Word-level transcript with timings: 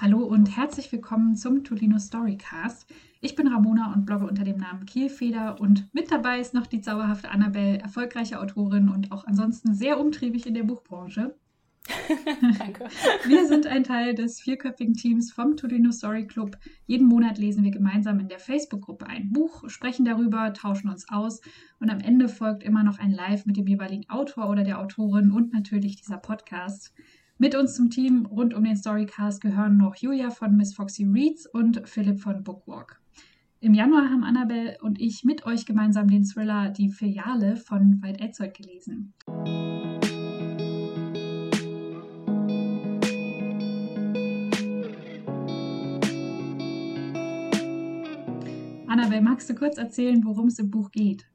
Hallo 0.00 0.18
und 0.18 0.56
herzlich 0.56 0.92
willkommen 0.92 1.34
zum 1.34 1.64
Tolino 1.64 1.98
Storycast. 1.98 2.86
Ich 3.20 3.34
bin 3.34 3.48
Ramona 3.48 3.92
und 3.92 4.06
blogge 4.06 4.28
unter 4.28 4.44
dem 4.44 4.58
Namen 4.58 4.86
Kielfeder 4.86 5.60
und 5.60 5.92
mit 5.92 6.12
dabei 6.12 6.38
ist 6.38 6.54
noch 6.54 6.68
die 6.68 6.80
zauberhafte 6.80 7.32
Annabelle, 7.32 7.80
erfolgreiche 7.80 8.38
Autorin 8.38 8.90
und 8.90 9.10
auch 9.10 9.26
ansonsten 9.26 9.74
sehr 9.74 9.98
umtriebig 9.98 10.46
in 10.46 10.54
der 10.54 10.62
Buchbranche. 10.62 11.34
Danke. 12.58 12.86
Wir 13.26 13.48
sind 13.48 13.66
ein 13.66 13.82
Teil 13.82 14.14
des 14.14 14.40
vierköpfigen 14.40 14.94
Teams 14.94 15.32
vom 15.32 15.56
Tolino 15.56 15.90
Story 15.90 16.28
Club. 16.28 16.56
Jeden 16.86 17.08
Monat 17.08 17.36
lesen 17.38 17.64
wir 17.64 17.72
gemeinsam 17.72 18.20
in 18.20 18.28
der 18.28 18.38
Facebook-Gruppe 18.38 19.08
ein 19.08 19.32
Buch, 19.32 19.68
sprechen 19.68 20.04
darüber, 20.04 20.52
tauschen 20.52 20.90
uns 20.90 21.08
aus 21.08 21.40
und 21.80 21.90
am 21.90 21.98
Ende 21.98 22.28
folgt 22.28 22.62
immer 22.62 22.84
noch 22.84 23.00
ein 23.00 23.10
Live 23.10 23.46
mit 23.46 23.56
dem 23.56 23.66
jeweiligen 23.66 24.08
Autor 24.08 24.48
oder 24.48 24.62
der 24.62 24.78
Autorin 24.78 25.32
und 25.32 25.52
natürlich 25.52 25.96
dieser 25.96 26.18
Podcast. 26.18 26.94
Mit 27.40 27.54
uns 27.54 27.76
zum 27.76 27.88
Team 27.88 28.26
rund 28.26 28.52
um 28.52 28.64
den 28.64 28.76
Storycast 28.76 29.40
gehören 29.40 29.76
noch 29.76 29.94
Julia 29.94 30.30
von 30.30 30.56
Miss 30.56 30.74
Foxy 30.74 31.04
Reads 31.04 31.46
und 31.46 31.88
Philipp 31.88 32.18
von 32.18 32.42
Bookwalk. 32.42 33.00
Im 33.60 33.74
Januar 33.74 34.10
haben 34.10 34.24
Annabelle 34.24 34.76
und 34.82 35.00
ich 35.00 35.22
mit 35.22 35.46
euch 35.46 35.64
gemeinsam 35.64 36.08
den 36.08 36.24
Thriller 36.24 36.70
Die 36.70 36.88
Filiale 36.88 37.54
von 37.54 38.02
Veit 38.02 38.20
Etzold 38.20 38.54
gelesen. 38.54 39.14
Annabelle, 48.88 49.22
magst 49.22 49.48
du 49.48 49.54
kurz 49.54 49.78
erzählen, 49.78 50.24
worum 50.24 50.48
es 50.48 50.58
im 50.58 50.72
Buch 50.72 50.90
geht? 50.90 51.28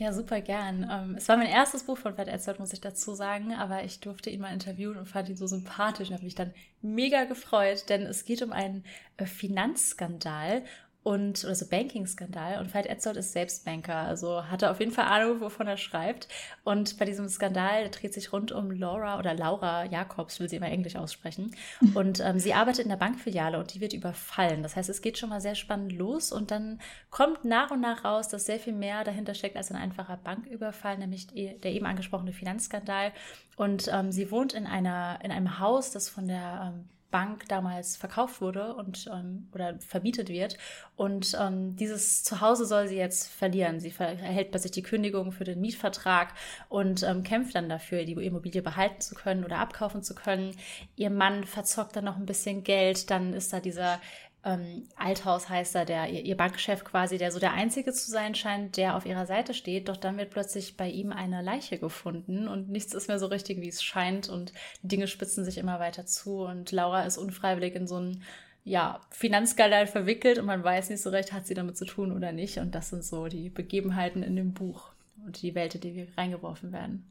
Ja, 0.00 0.12
super 0.12 0.40
gern. 0.40 0.88
Ähm, 0.88 1.16
es 1.16 1.28
war 1.28 1.36
mein 1.36 1.48
erstes 1.48 1.82
Buch 1.82 1.98
von 1.98 2.14
Fred 2.14 2.28
Edzard, 2.28 2.60
muss 2.60 2.72
ich 2.72 2.80
dazu 2.80 3.14
sagen, 3.14 3.52
aber 3.52 3.82
ich 3.82 3.98
durfte 3.98 4.30
ihn 4.30 4.40
mal 4.40 4.52
interviewen 4.52 4.96
und 4.96 5.06
fand 5.06 5.28
ihn 5.28 5.36
so 5.36 5.48
sympathisch 5.48 6.08
und 6.08 6.14
habe 6.14 6.24
mich 6.24 6.36
dann 6.36 6.54
mega 6.82 7.24
gefreut, 7.24 7.88
denn 7.88 8.02
es 8.02 8.24
geht 8.24 8.40
um 8.42 8.52
einen 8.52 8.84
äh, 9.16 9.26
Finanzskandal 9.26 10.62
und 11.02 11.44
oder 11.44 11.54
so 11.54 11.66
Banking-Skandal. 11.66 12.60
Und 12.60 12.74
Veit 12.74 12.86
Etzold 12.86 13.16
ist 13.16 13.32
selbst 13.32 13.64
Banker, 13.64 13.96
also 13.96 14.44
hat 14.44 14.62
er 14.62 14.70
auf 14.70 14.80
jeden 14.80 14.92
Fall 14.92 15.06
Ahnung, 15.06 15.40
wovon 15.40 15.66
er 15.66 15.76
schreibt. 15.76 16.28
Und 16.64 16.98
bei 16.98 17.04
diesem 17.04 17.28
Skandal 17.28 17.88
dreht 17.90 18.12
sich 18.12 18.32
rund 18.32 18.52
um 18.52 18.70
Laura 18.70 19.18
oder 19.18 19.34
Laura 19.34 19.84
Jakobs, 19.84 20.38
will 20.40 20.48
sie 20.48 20.56
immer 20.56 20.70
Englisch 20.70 20.96
aussprechen. 20.96 21.54
Und 21.94 22.20
ähm, 22.20 22.38
sie 22.38 22.52
arbeitet 22.52 22.84
in 22.84 22.90
der 22.90 22.96
Bankfiliale 22.96 23.58
und 23.58 23.72
die 23.72 23.80
wird 23.80 23.92
überfallen. 23.92 24.62
Das 24.62 24.76
heißt, 24.76 24.90
es 24.90 25.00
geht 25.00 25.18
schon 25.18 25.30
mal 25.30 25.40
sehr 25.40 25.54
spannend 25.54 25.92
los 25.92 26.32
und 26.32 26.50
dann 26.50 26.80
kommt 27.10 27.44
nach 27.44 27.70
und 27.70 27.80
nach 27.80 28.04
raus, 28.04 28.28
dass 28.28 28.46
sehr 28.46 28.58
viel 28.58 28.74
mehr 28.74 29.04
dahinter 29.04 29.34
steckt 29.34 29.56
als 29.56 29.70
ein 29.70 29.76
einfacher 29.76 30.16
Banküberfall, 30.16 30.98
nämlich 30.98 31.28
der 31.28 31.72
eben 31.72 31.86
angesprochene 31.86 32.32
Finanzskandal. 32.32 33.12
Und 33.56 33.88
ähm, 33.92 34.12
sie 34.12 34.30
wohnt 34.30 34.52
in 34.52 34.66
einer 34.66 35.20
in 35.22 35.30
einem 35.30 35.58
Haus, 35.58 35.90
das 35.90 36.08
von 36.08 36.28
der 36.28 36.74
ähm, 36.74 36.88
Bank 37.10 37.48
damals 37.48 37.96
verkauft 37.96 38.40
wurde 38.40 38.74
und 38.74 39.08
ähm, 39.12 39.48
oder 39.54 39.78
verbietet 39.80 40.28
wird. 40.28 40.58
Und 40.96 41.36
ähm, 41.40 41.76
dieses 41.76 42.22
Zuhause 42.22 42.66
soll 42.66 42.88
sie 42.88 42.96
jetzt 42.96 43.28
verlieren. 43.28 43.80
Sie 43.80 43.94
erhält 43.98 44.50
bei 44.50 44.58
sich 44.58 44.70
die 44.70 44.82
Kündigung 44.82 45.32
für 45.32 45.44
den 45.44 45.60
Mietvertrag 45.60 46.34
und 46.68 47.02
ähm, 47.02 47.22
kämpft 47.22 47.54
dann 47.54 47.68
dafür, 47.68 48.04
die 48.04 48.12
Immobilie 48.12 48.62
behalten 48.62 49.00
zu 49.00 49.14
können 49.14 49.44
oder 49.44 49.58
abkaufen 49.58 50.02
zu 50.02 50.14
können. 50.14 50.54
Ihr 50.96 51.10
Mann 51.10 51.44
verzockt 51.44 51.96
dann 51.96 52.04
noch 52.04 52.16
ein 52.16 52.26
bisschen 52.26 52.62
Geld. 52.62 53.10
Dann 53.10 53.32
ist 53.32 53.52
da 53.52 53.60
dieser 53.60 54.00
ähm, 54.44 54.84
Althaus 54.96 55.48
heißt 55.48 55.74
er, 55.74 55.84
der, 55.84 56.08
ihr, 56.08 56.36
Bankchef 56.36 56.84
quasi, 56.84 57.18
der 57.18 57.32
so 57.32 57.40
der 57.40 57.54
Einzige 57.54 57.92
zu 57.92 58.10
sein 58.10 58.34
scheint, 58.34 58.76
der 58.76 58.96
auf 58.96 59.04
ihrer 59.04 59.26
Seite 59.26 59.52
steht. 59.52 59.88
Doch 59.88 59.96
dann 59.96 60.16
wird 60.16 60.30
plötzlich 60.30 60.76
bei 60.76 60.88
ihm 60.88 61.12
eine 61.12 61.42
Leiche 61.42 61.78
gefunden 61.78 62.46
und 62.46 62.68
nichts 62.68 62.94
ist 62.94 63.08
mehr 63.08 63.18
so 63.18 63.26
richtig, 63.26 63.60
wie 63.60 63.68
es 63.68 63.82
scheint 63.82 64.28
und 64.28 64.52
Dinge 64.82 65.08
spitzen 65.08 65.44
sich 65.44 65.58
immer 65.58 65.80
weiter 65.80 66.06
zu 66.06 66.42
und 66.44 66.70
Laura 66.70 67.02
ist 67.02 67.18
unfreiwillig 67.18 67.74
in 67.74 67.88
so 67.88 67.96
einen 67.96 68.22
ja, 68.64 69.00
Finanzskandal 69.10 69.86
verwickelt 69.86 70.38
und 70.38 70.46
man 70.46 70.62
weiß 70.62 70.90
nicht 70.90 71.02
so 71.02 71.10
recht, 71.10 71.32
hat 71.32 71.46
sie 71.46 71.54
damit 71.54 71.76
zu 71.76 71.84
tun 71.84 72.12
oder 72.12 72.32
nicht. 72.32 72.58
Und 72.58 72.74
das 72.74 72.90
sind 72.90 73.02
so 73.02 73.26
die 73.26 73.48
Begebenheiten 73.48 74.22
in 74.22 74.36
dem 74.36 74.52
Buch 74.52 74.90
und 75.24 75.40
die 75.42 75.54
Welt, 75.54 75.74
in 75.74 75.80
die 75.80 75.94
wir 75.94 76.06
reingeworfen 76.16 76.70
werden. 76.72 77.10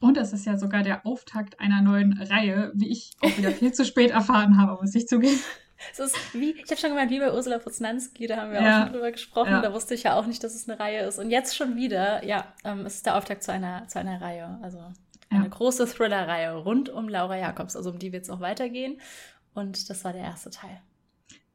Und 0.00 0.16
es 0.16 0.32
ist 0.32 0.46
ja 0.46 0.58
sogar 0.58 0.82
der 0.82 1.06
Auftakt 1.06 1.60
einer 1.60 1.80
neuen 1.80 2.14
Reihe, 2.14 2.72
wie 2.74 2.88
ich 2.88 3.12
auch 3.20 3.36
wieder 3.38 3.50
viel 3.50 3.72
zu 3.72 3.84
spät 3.84 4.10
erfahren 4.10 4.58
habe, 4.58 4.80
muss 4.80 4.94
ich 4.94 5.06
zugeben. 5.06 5.38
Es 5.92 5.98
ist 5.98 6.16
wie, 6.34 6.52
ich 6.52 6.70
habe 6.70 6.76
schon 6.76 6.90
gemeint, 6.90 7.10
wie 7.10 7.18
bei 7.18 7.32
Ursula 7.32 7.58
Poznanski, 7.58 8.26
da 8.26 8.36
haben 8.36 8.52
wir 8.52 8.62
ja. 8.62 8.78
auch 8.78 8.84
schon 8.84 8.92
drüber 8.92 9.12
gesprochen. 9.12 9.50
Ja. 9.50 9.60
Da 9.60 9.72
wusste 9.72 9.94
ich 9.94 10.04
ja 10.04 10.16
auch 10.16 10.26
nicht, 10.26 10.42
dass 10.42 10.54
es 10.54 10.68
eine 10.68 10.78
Reihe 10.78 11.00
ist. 11.00 11.18
Und 11.18 11.30
jetzt 11.30 11.56
schon 11.56 11.76
wieder, 11.76 12.24
ja, 12.24 12.52
ähm, 12.64 12.86
es 12.86 12.96
ist 12.96 13.06
der 13.06 13.16
Auftakt 13.16 13.42
zu 13.42 13.52
einer, 13.52 13.86
zu 13.88 13.98
einer 13.98 14.20
Reihe. 14.20 14.58
Also 14.62 14.78
eine 15.30 15.44
ja. 15.44 15.48
große 15.48 15.86
Thriller-Reihe 15.86 16.54
rund 16.54 16.88
um 16.88 17.08
Laura 17.08 17.36
Jacobs. 17.36 17.76
Also 17.76 17.90
um 17.90 17.98
die 17.98 18.12
wird 18.12 18.24
es 18.24 18.30
auch 18.30 18.40
weitergehen. 18.40 19.00
Und 19.54 19.90
das 19.90 20.04
war 20.04 20.12
der 20.12 20.22
erste 20.22 20.50
Teil. 20.50 20.80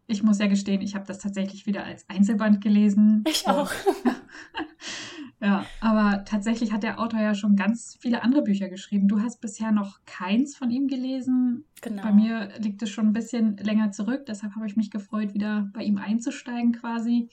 Ich 0.09 0.23
muss 0.23 0.39
ja 0.39 0.47
gestehen, 0.47 0.81
ich 0.81 0.95
habe 0.95 1.05
das 1.05 1.19
tatsächlich 1.19 1.67
wieder 1.67 1.83
als 1.83 2.03
Einzelband 2.09 2.61
gelesen. 2.61 3.23
Ich 3.27 3.47
auch. 3.47 3.71
Ja, 5.41 5.65
aber 5.79 6.25
tatsächlich 6.25 6.73
hat 6.73 6.83
der 6.83 6.99
Autor 6.99 7.21
ja 7.21 7.33
schon 7.33 7.55
ganz 7.55 7.97
viele 8.01 8.23
andere 8.23 8.41
Bücher 8.41 8.67
geschrieben. 8.67 9.07
Du 9.07 9.21
hast 9.21 9.39
bisher 9.39 9.71
noch 9.71 9.99
keins 10.05 10.57
von 10.57 10.69
ihm 10.69 10.87
gelesen. 10.87 11.63
Genau. 11.81 12.03
Bei 12.03 12.11
mir 12.11 12.49
liegt 12.59 12.81
es 12.81 12.89
schon 12.89 13.07
ein 13.07 13.13
bisschen 13.13 13.55
länger 13.55 13.91
zurück, 13.91 14.25
deshalb 14.27 14.55
habe 14.55 14.67
ich 14.67 14.75
mich 14.75 14.91
gefreut, 14.91 15.33
wieder 15.33 15.69
bei 15.73 15.83
ihm 15.83 15.97
einzusteigen 15.97 16.73
quasi. 16.73 17.29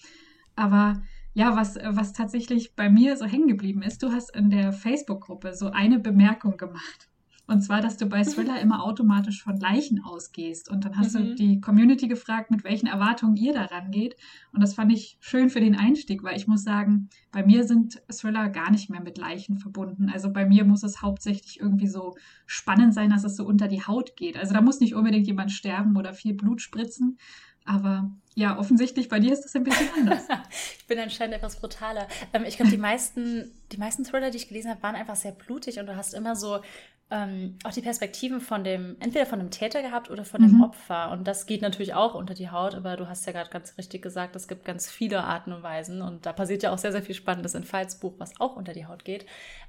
Aber 0.54 1.02
ja, 1.34 1.56
was, 1.56 1.76
was 1.84 2.12
tatsächlich 2.12 2.76
bei 2.76 2.88
mir 2.88 3.16
so 3.16 3.24
hängen 3.24 3.48
geblieben 3.48 3.82
ist, 3.82 4.04
du 4.04 4.12
hast 4.12 4.34
in 4.36 4.50
der 4.50 4.72
Facebook-Gruppe 4.72 5.54
so 5.54 5.70
eine 5.70 5.98
Bemerkung 5.98 6.56
gemacht. 6.56 7.08
Und 7.48 7.60
zwar, 7.62 7.80
dass 7.80 7.96
du 7.96 8.06
bei 8.06 8.24
Thriller 8.24 8.60
immer 8.60 8.82
automatisch 8.82 9.42
von 9.42 9.56
Leichen 9.58 10.02
ausgehst. 10.02 10.68
Und 10.68 10.84
dann 10.84 10.96
hast 10.96 11.14
mhm. 11.14 11.18
du 11.18 11.34
die 11.36 11.60
Community 11.60 12.08
gefragt, 12.08 12.50
mit 12.50 12.64
welchen 12.64 12.88
Erwartungen 12.88 13.36
ihr 13.36 13.52
daran 13.52 13.92
geht. 13.92 14.16
Und 14.52 14.62
das 14.62 14.74
fand 14.74 14.92
ich 14.92 15.16
schön 15.20 15.48
für 15.48 15.60
den 15.60 15.76
Einstieg, 15.76 16.24
weil 16.24 16.36
ich 16.36 16.48
muss 16.48 16.64
sagen, 16.64 17.08
bei 17.30 17.44
mir 17.44 17.64
sind 17.64 18.02
Thriller 18.10 18.48
gar 18.48 18.70
nicht 18.70 18.90
mehr 18.90 19.00
mit 19.00 19.16
Leichen 19.16 19.58
verbunden. 19.58 20.10
Also 20.10 20.32
bei 20.32 20.44
mir 20.44 20.64
muss 20.64 20.82
es 20.82 21.02
hauptsächlich 21.02 21.60
irgendwie 21.60 21.88
so 21.88 22.16
spannend 22.46 22.94
sein, 22.94 23.10
dass 23.10 23.22
es 23.22 23.36
so 23.36 23.46
unter 23.46 23.68
die 23.68 23.86
Haut 23.86 24.16
geht. 24.16 24.36
Also 24.36 24.52
da 24.52 24.60
muss 24.60 24.80
nicht 24.80 24.94
unbedingt 24.94 25.26
jemand 25.28 25.52
sterben 25.52 25.96
oder 25.96 26.14
viel 26.14 26.34
Blut 26.34 26.60
spritzen. 26.60 27.18
Aber 27.64 28.10
ja, 28.34 28.58
offensichtlich 28.58 29.08
bei 29.08 29.18
dir 29.18 29.32
ist 29.32 29.42
das 29.42 29.54
ein 29.56 29.64
bisschen 29.64 29.88
anders. 29.98 30.28
ich 30.78 30.86
bin 30.86 30.98
anscheinend 30.98 31.34
etwas 31.34 31.56
brutaler. 31.56 32.06
Ähm, 32.32 32.44
ich 32.44 32.56
glaube, 32.56 32.70
die 32.70 32.78
meisten, 32.78 33.50
die 33.72 33.76
meisten 33.76 34.04
Thriller, 34.04 34.30
die 34.30 34.36
ich 34.36 34.48
gelesen 34.48 34.70
habe, 34.70 34.82
waren 34.82 34.94
einfach 34.94 35.16
sehr 35.16 35.32
blutig 35.32 35.78
und 35.78 35.86
du 35.86 35.96
hast 35.96 36.14
immer 36.14 36.36
so 36.36 36.60
ähm, 37.08 37.56
auch 37.62 37.70
die 37.70 37.82
Perspektiven 37.82 38.40
von 38.40 38.64
dem, 38.64 38.96
entweder 38.98 39.26
von 39.26 39.38
dem 39.38 39.50
Täter 39.50 39.80
gehabt 39.80 40.10
oder 40.10 40.24
von 40.24 40.42
mhm. 40.42 40.48
dem 40.48 40.62
Opfer. 40.64 41.12
Und 41.12 41.28
das 41.28 41.46
geht 41.46 41.62
natürlich 41.62 41.94
auch 41.94 42.14
unter 42.14 42.34
die 42.34 42.50
Haut, 42.50 42.74
aber 42.74 42.96
du 42.96 43.08
hast 43.08 43.24
ja 43.26 43.32
gerade 43.32 43.48
ganz 43.48 43.78
richtig 43.78 44.02
gesagt, 44.02 44.34
es 44.34 44.48
gibt 44.48 44.64
ganz 44.64 44.90
viele 44.90 45.22
Arten 45.22 45.52
und 45.52 45.62
Weisen. 45.62 46.02
Und 46.02 46.26
da 46.26 46.32
passiert 46.32 46.64
ja 46.64 46.72
auch 46.72 46.78
sehr, 46.78 46.90
sehr 46.90 47.02
viel 47.02 47.14
Spannendes 47.14 47.54
in 47.54 47.62
Fights 47.62 48.00
Buch, 48.00 48.14
was 48.18 48.40
auch 48.40 48.56
unter 48.56 48.72
die 48.72 48.86
Haut 48.86 49.04
geht. 49.04 49.24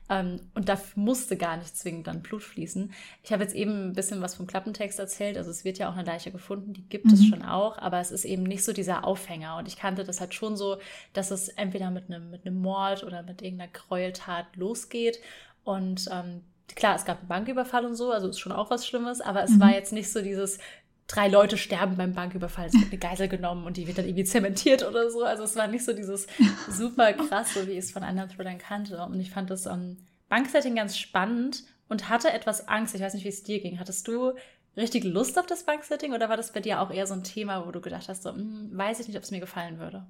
Ähm, 0.09 0.41
und 0.55 0.67
da 0.67 0.81
musste 0.95 1.37
gar 1.37 1.57
nicht 1.57 1.77
zwingend 1.77 2.07
dann 2.07 2.23
Blut 2.23 2.41
fließen. 2.41 2.91
Ich 3.21 3.31
habe 3.31 3.43
jetzt 3.43 3.53
eben 3.53 3.89
ein 3.89 3.93
bisschen 3.93 4.19
was 4.23 4.33
vom 4.33 4.47
Klappentext 4.47 4.97
erzählt. 4.97 5.37
Also 5.37 5.51
es 5.51 5.63
wird 5.63 5.77
ja 5.77 5.89
auch 5.91 5.95
eine 5.95 6.07
Leiche 6.07 6.31
gefunden, 6.31 6.73
die 6.73 6.89
gibt 6.89 7.05
mhm. 7.05 7.13
es 7.13 7.23
schon 7.23 7.43
auch, 7.43 7.77
aber 7.77 7.99
es 7.99 8.09
ist 8.09 8.25
eben 8.25 8.43
nicht 8.43 8.63
so 8.63 8.73
dieser 8.73 9.05
Aufhänger. 9.05 9.57
Und 9.57 9.67
ich 9.67 9.77
kannte 9.77 10.03
das 10.03 10.21
halt 10.21 10.33
schon 10.33 10.57
so, 10.57 10.77
dass 11.13 11.29
es 11.29 11.49
entweder 11.49 11.91
mit 11.91 12.09
einem, 12.09 12.31
mit 12.31 12.47
einem 12.47 12.59
Mord 12.59 13.03
oder 13.03 13.21
mit 13.21 13.43
irgendeiner 13.43 13.71
Gräueltat 13.71 14.55
losgeht. 14.55 15.19
Und 15.63 16.09
ähm, 16.11 16.41
klar, 16.75 16.95
es 16.95 17.05
gab 17.05 17.19
einen 17.19 17.27
Banküberfall 17.27 17.85
und 17.85 17.95
so, 17.95 18.11
also 18.11 18.27
ist 18.27 18.39
schon 18.39 18.51
auch 18.51 18.69
was 18.69 18.85
Schlimmes, 18.85 19.21
aber 19.21 19.43
es 19.43 19.51
mhm. 19.51 19.59
war 19.59 19.71
jetzt 19.71 19.93
nicht 19.93 20.11
so 20.11 20.21
dieses, 20.21 20.59
drei 21.07 21.29
Leute 21.29 21.57
sterben 21.57 21.95
beim 21.95 22.13
Banküberfall, 22.13 22.67
es 22.67 22.73
wird 22.73 22.91
eine 22.91 22.97
Geisel 22.97 23.27
genommen 23.29 23.65
und 23.65 23.77
die 23.77 23.87
wird 23.87 23.97
dann 23.97 24.05
irgendwie 24.05 24.25
zementiert 24.25 24.85
oder 24.85 25.09
so. 25.09 25.23
Also 25.23 25.43
es 25.43 25.55
war 25.55 25.67
nicht 25.67 25.85
so 25.85 25.93
dieses 25.93 26.27
super 26.69 27.13
krasse, 27.13 27.65
wie 27.67 27.71
ich 27.71 27.79
es 27.79 27.91
von 27.91 28.03
anderen 28.03 28.29
Thrillern 28.29 28.57
kannte. 28.57 29.01
Und 29.01 29.19
ich 29.19 29.31
fand 29.31 29.49
das 29.49 29.65
um, 29.67 29.97
Banksetting 30.29 30.75
ganz 30.75 30.97
spannend 30.97 31.63
und 31.87 32.09
hatte 32.09 32.31
etwas 32.31 32.67
Angst. 32.67 32.93
Ich 32.93 33.01
weiß 33.01 33.13
nicht, 33.13 33.23
wie 33.23 33.29
es 33.29 33.43
dir 33.43 33.61
ging. 33.61 33.79
Hattest 33.79 34.07
du 34.07 34.33
richtig 34.75 35.05
Lust 35.05 35.39
auf 35.39 35.45
das 35.45 35.63
Banksetting 35.63 36.13
oder 36.13 36.29
war 36.29 36.37
das 36.37 36.51
bei 36.51 36.59
dir 36.59 36.81
auch 36.81 36.91
eher 36.91 37.07
so 37.07 37.13
ein 37.13 37.23
Thema, 37.23 37.65
wo 37.65 37.71
du 37.71 37.79
gedacht 37.79 38.09
hast, 38.09 38.23
so, 38.23 38.31
hm, 38.33 38.69
weiß 38.73 38.99
ich 38.99 39.07
nicht, 39.07 39.17
ob 39.17 39.23
es 39.23 39.31
mir 39.31 39.39
gefallen 39.39 39.79
würde? 39.79 40.05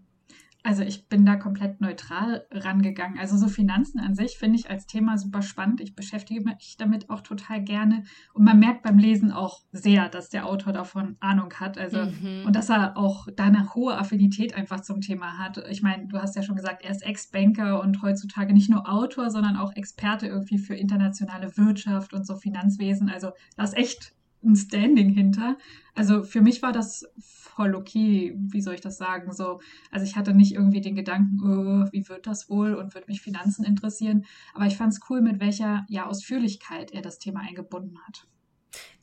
Also 0.68 0.84
ich 0.84 1.08
bin 1.08 1.26
da 1.26 1.38
komplett 1.38 1.80
neutral 1.80 2.46
rangegangen. 2.52 3.18
Also 3.18 3.38
so 3.38 3.48
Finanzen 3.48 4.02
an 4.02 4.16
sich 4.16 4.38
finde 4.38 4.60
ich 4.60 4.70
als 4.70 4.86
Thema 4.86 5.18
super 5.18 5.42
spannend. 5.42 5.80
Ich 5.80 5.96
beschäftige 5.96 6.42
mich 6.42 6.76
damit 6.78 7.10
auch 7.10 7.22
total 7.22 7.64
gerne. 7.64 8.04
Und 8.34 8.44
man 8.44 8.60
merkt 8.60 8.84
beim 8.84 8.98
Lesen 8.98 9.32
auch 9.32 9.62
sehr, 9.72 10.10
dass 10.10 10.28
der 10.28 10.46
Autor 10.46 10.74
davon 10.74 11.16
Ahnung 11.22 11.54
hat. 11.54 11.78
Also 11.78 12.00
mhm. 12.00 12.44
und 12.46 12.54
dass 12.54 12.70
er 12.70 12.98
auch 12.98 13.30
da 13.34 13.46
eine 13.46 13.76
hohe 13.76 13.98
Affinität 13.98 14.56
einfach 14.56 14.82
zum 14.82 15.00
Thema 15.00 15.38
hat. 15.38 15.58
Ich 15.70 15.84
meine, 15.84 16.08
du 16.08 16.18
hast 16.18 16.36
ja 16.36 16.44
schon 16.44 16.58
gesagt, 16.58 16.84
er 16.84 16.92
ist 16.92 17.06
Ex-Banker 17.06 17.82
und 17.82 18.02
heutzutage 18.02 18.52
nicht 18.52 18.70
nur 18.70 18.90
Autor, 18.90 19.30
sondern 19.30 19.56
auch 19.56 19.74
Experte 19.74 20.28
irgendwie 20.28 20.58
für 20.58 20.76
internationale 20.76 21.56
Wirtschaft 21.56 22.14
und 22.14 22.28
so 22.28 22.36
Finanzwesen. 22.36 23.08
Also 23.08 23.32
da 23.56 23.64
ist 23.64 23.78
echt 23.78 24.17
ein 24.44 24.56
Standing 24.56 25.10
hinter. 25.10 25.58
Also 25.96 26.24
für 26.24 26.42
mich 26.42 26.62
war 26.62 26.72
das 26.72 27.06
voll 27.20 27.76
okay, 27.76 28.36
wie 28.38 28.62
soll 28.62 28.76
ich 28.76 28.82
das 28.82 28.98
sagen? 28.98 29.34
So, 29.34 29.60
also 29.92 30.06
ich 30.06 30.16
hatte 30.16 30.34
nicht 30.34 30.54
irgendwie 30.54 30.82
den 30.82 30.96
Gedanken, 30.96 31.40
oh, 31.44 31.90
wie 31.92 32.08
wird 32.08 32.28
das 32.28 32.50
wohl 32.50 32.76
und 32.76 32.94
würde 32.94 33.08
mich 33.08 33.22
Finanzen 33.22 33.66
interessieren. 33.66 34.26
Aber 34.54 34.66
ich 34.68 34.78
fand 34.78 34.94
es 34.94 35.00
cool, 35.10 35.22
mit 35.22 35.40
welcher 35.40 35.86
ja, 35.90 36.06
Ausführlichkeit 36.06 36.92
er 36.92 37.02
das 37.02 37.20
Thema 37.20 37.42
eingebunden 37.42 37.98
hat. 38.06 38.28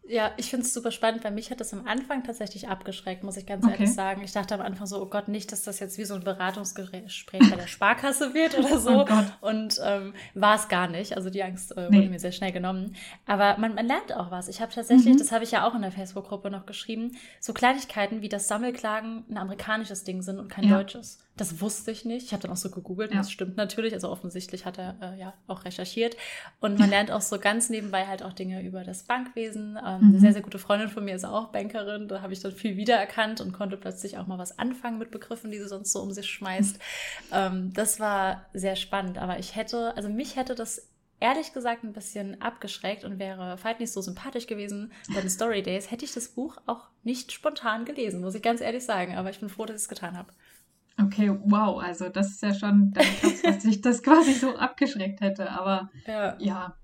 Ja, 0.06 0.32
ich 0.36 0.50
finde 0.50 0.66
es 0.66 0.74
super 0.74 0.90
spannend, 0.90 1.24
weil 1.24 1.32
mich 1.32 1.50
hat 1.50 1.60
das 1.60 1.72
am 1.72 1.86
Anfang 1.86 2.24
tatsächlich 2.24 2.68
abgeschreckt, 2.68 3.24
muss 3.24 3.38
ich 3.38 3.46
ganz 3.46 3.64
okay. 3.64 3.72
ehrlich 3.72 3.94
sagen. 3.94 4.22
Ich 4.22 4.32
dachte 4.32 4.54
am 4.54 4.60
Anfang 4.60 4.86
so, 4.86 5.00
oh 5.00 5.06
Gott, 5.06 5.28
nicht, 5.28 5.50
dass 5.50 5.62
das 5.62 5.80
jetzt 5.80 5.96
wie 5.96 6.04
so 6.04 6.14
ein 6.14 6.22
Beratungsgespräch 6.22 7.50
bei 7.50 7.56
der 7.56 7.66
Sparkasse 7.66 8.34
wird 8.34 8.58
oder 8.58 8.78
so. 8.80 9.06
Oh 9.06 9.46
und 9.48 9.80
ähm, 9.82 10.12
war 10.34 10.56
es 10.56 10.68
gar 10.68 10.88
nicht. 10.88 11.16
Also 11.16 11.30
die 11.30 11.42
Angst 11.42 11.74
äh, 11.76 11.88
nee. 11.88 11.96
wurde 11.96 12.10
mir 12.10 12.18
sehr 12.18 12.32
schnell 12.32 12.52
genommen. 12.52 12.94
Aber 13.24 13.56
man, 13.56 13.74
man 13.74 13.86
lernt 13.86 14.12
auch 14.12 14.30
was. 14.30 14.48
Ich 14.48 14.60
habe 14.60 14.72
tatsächlich, 14.74 15.14
mhm. 15.14 15.18
das 15.18 15.32
habe 15.32 15.44
ich 15.44 15.52
ja 15.52 15.66
auch 15.66 15.74
in 15.74 15.80
der 15.80 15.92
Facebook-Gruppe 15.92 16.50
noch 16.50 16.66
geschrieben, 16.66 17.16
so 17.40 17.54
Kleinigkeiten 17.54 18.20
wie 18.20 18.28
das 18.28 18.46
Sammelklagen 18.46 19.24
ein 19.30 19.38
amerikanisches 19.38 20.04
Ding 20.04 20.20
sind 20.20 20.38
und 20.38 20.48
kein 20.48 20.64
ja. 20.64 20.76
deutsches. 20.76 21.23
Das 21.36 21.60
wusste 21.60 21.90
ich 21.90 22.04
nicht. 22.04 22.26
Ich 22.26 22.32
habe 22.32 22.42
dann 22.42 22.52
auch 22.52 22.56
so 22.56 22.70
gegoogelt 22.70 23.10
ja. 23.10 23.16
und 23.16 23.24
das 23.24 23.32
stimmt 23.32 23.56
natürlich. 23.56 23.92
Also 23.92 24.08
offensichtlich 24.08 24.64
hat 24.64 24.78
er 24.78 24.96
äh, 25.00 25.18
ja 25.18 25.34
auch 25.48 25.64
recherchiert. 25.64 26.16
Und 26.60 26.78
man 26.78 26.88
lernt 26.88 27.10
auch 27.10 27.20
so 27.20 27.38
ganz 27.38 27.70
nebenbei 27.70 28.06
halt 28.06 28.22
auch 28.22 28.32
Dinge 28.32 28.62
über 28.62 28.84
das 28.84 29.02
Bankwesen. 29.02 29.76
Ähm, 29.84 30.00
mhm. 30.00 30.08
Eine 30.08 30.20
sehr, 30.20 30.32
sehr 30.32 30.42
gute 30.42 30.60
Freundin 30.60 30.88
von 30.88 31.04
mir 31.04 31.16
ist 31.16 31.24
auch 31.24 31.48
Bankerin. 31.48 32.06
Da 32.06 32.22
habe 32.22 32.32
ich 32.32 32.40
dann 32.40 32.52
viel 32.52 32.76
wiedererkannt 32.76 33.40
und 33.40 33.52
konnte 33.52 33.76
plötzlich 33.76 34.16
auch 34.16 34.28
mal 34.28 34.38
was 34.38 34.58
anfangen 34.58 34.98
mit 34.98 35.10
Begriffen, 35.10 35.50
die 35.50 35.58
sie 35.58 35.68
sonst 35.68 35.92
so 35.92 36.00
um 36.00 36.12
sich 36.12 36.26
schmeißt. 36.26 36.76
Mhm. 36.76 36.80
Ähm, 37.32 37.72
das 37.74 37.98
war 37.98 38.46
sehr 38.54 38.76
spannend. 38.76 39.18
Aber 39.18 39.40
ich 39.40 39.56
hätte, 39.56 39.96
also 39.96 40.08
mich 40.08 40.36
hätte 40.36 40.54
das 40.54 40.88
ehrlich 41.20 41.52
gesagt 41.52 41.84
ein 41.84 41.92
bisschen 41.92 42.40
abgeschreckt 42.42 43.02
und 43.02 43.18
wäre 43.18 43.56
Fight 43.56 43.80
nicht 43.80 43.92
so 43.92 44.00
sympathisch 44.00 44.46
gewesen 44.46 44.92
bei 45.14 45.20
den 45.20 45.30
Story 45.30 45.62
Days, 45.62 45.90
hätte 45.90 46.04
ich 46.04 46.12
das 46.12 46.28
Buch 46.28 46.58
auch 46.66 46.88
nicht 47.02 47.32
spontan 47.32 47.84
gelesen, 47.84 48.20
muss 48.20 48.34
ich 48.34 48.42
ganz 48.42 48.60
ehrlich 48.60 48.84
sagen. 48.84 49.16
Aber 49.16 49.30
ich 49.30 49.40
bin 49.40 49.48
froh, 49.48 49.64
dass 49.64 49.76
ich 49.76 49.82
es 49.82 49.88
getan 49.88 50.16
habe. 50.16 50.32
Okay, 51.00 51.36
wow, 51.44 51.82
also 51.82 52.08
das 52.08 52.30
ist 52.30 52.42
ja 52.42 52.54
schon 52.54 52.92
krass, 52.92 53.42
dass 53.42 53.62
sich 53.62 53.80
das 53.80 54.02
quasi 54.02 54.32
so 54.32 54.56
abgeschreckt 54.56 55.20
hätte. 55.20 55.50
Aber 55.50 55.90
ja. 56.06 56.36
ja. 56.38 56.76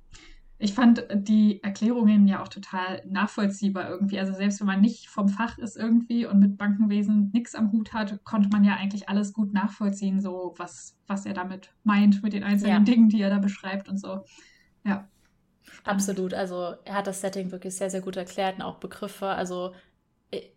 ich 0.59 0.75
fand 0.75 1.07
die 1.15 1.63
Erklärungen 1.63 2.27
ja 2.27 2.43
auch 2.43 2.49
total 2.49 3.03
nachvollziehbar 3.07 3.89
irgendwie. 3.89 4.19
Also 4.19 4.33
selbst 4.33 4.59
wenn 4.61 4.67
man 4.67 4.81
nicht 4.81 5.09
vom 5.09 5.29
Fach 5.29 5.59
ist 5.59 5.77
irgendwie 5.77 6.27
und 6.27 6.41
mit 6.41 6.59
Bankenwesen 6.59 7.31
nichts 7.33 7.55
am 7.55 7.71
Hut 7.71 7.93
hat, 7.93 8.25
konnte 8.25 8.49
man 8.49 8.65
ja 8.65 8.75
eigentlich 8.75 9.09
alles 9.09 9.33
gut 9.33 9.53
nachvollziehen, 9.53 10.21
so 10.21 10.55
was, 10.57 10.97
was 11.07 11.25
er 11.25 11.35
damit 11.35 11.73
meint 11.85 12.23
mit 12.23 12.33
den 12.33 12.43
einzelnen 12.43 12.85
ja. 12.85 12.93
Dingen, 12.93 13.11
die 13.11 13.23
er 13.23 13.31
da 13.31 13.39
beschreibt 13.39 13.89
und 13.89 13.99
so. 13.99 14.25
Ja. 14.85 15.09
Absolut. 15.85 16.35
Also 16.35 16.75
er 16.85 16.95
hat 16.95 17.07
das 17.07 17.21
Setting 17.21 17.53
wirklich 17.53 17.77
sehr, 17.77 17.91
sehr 17.91 18.01
gut 18.01 18.17
erklärt 18.17 18.57
und 18.57 18.63
auch 18.63 18.79
Begriffe. 18.79 19.27
Also 19.27 19.73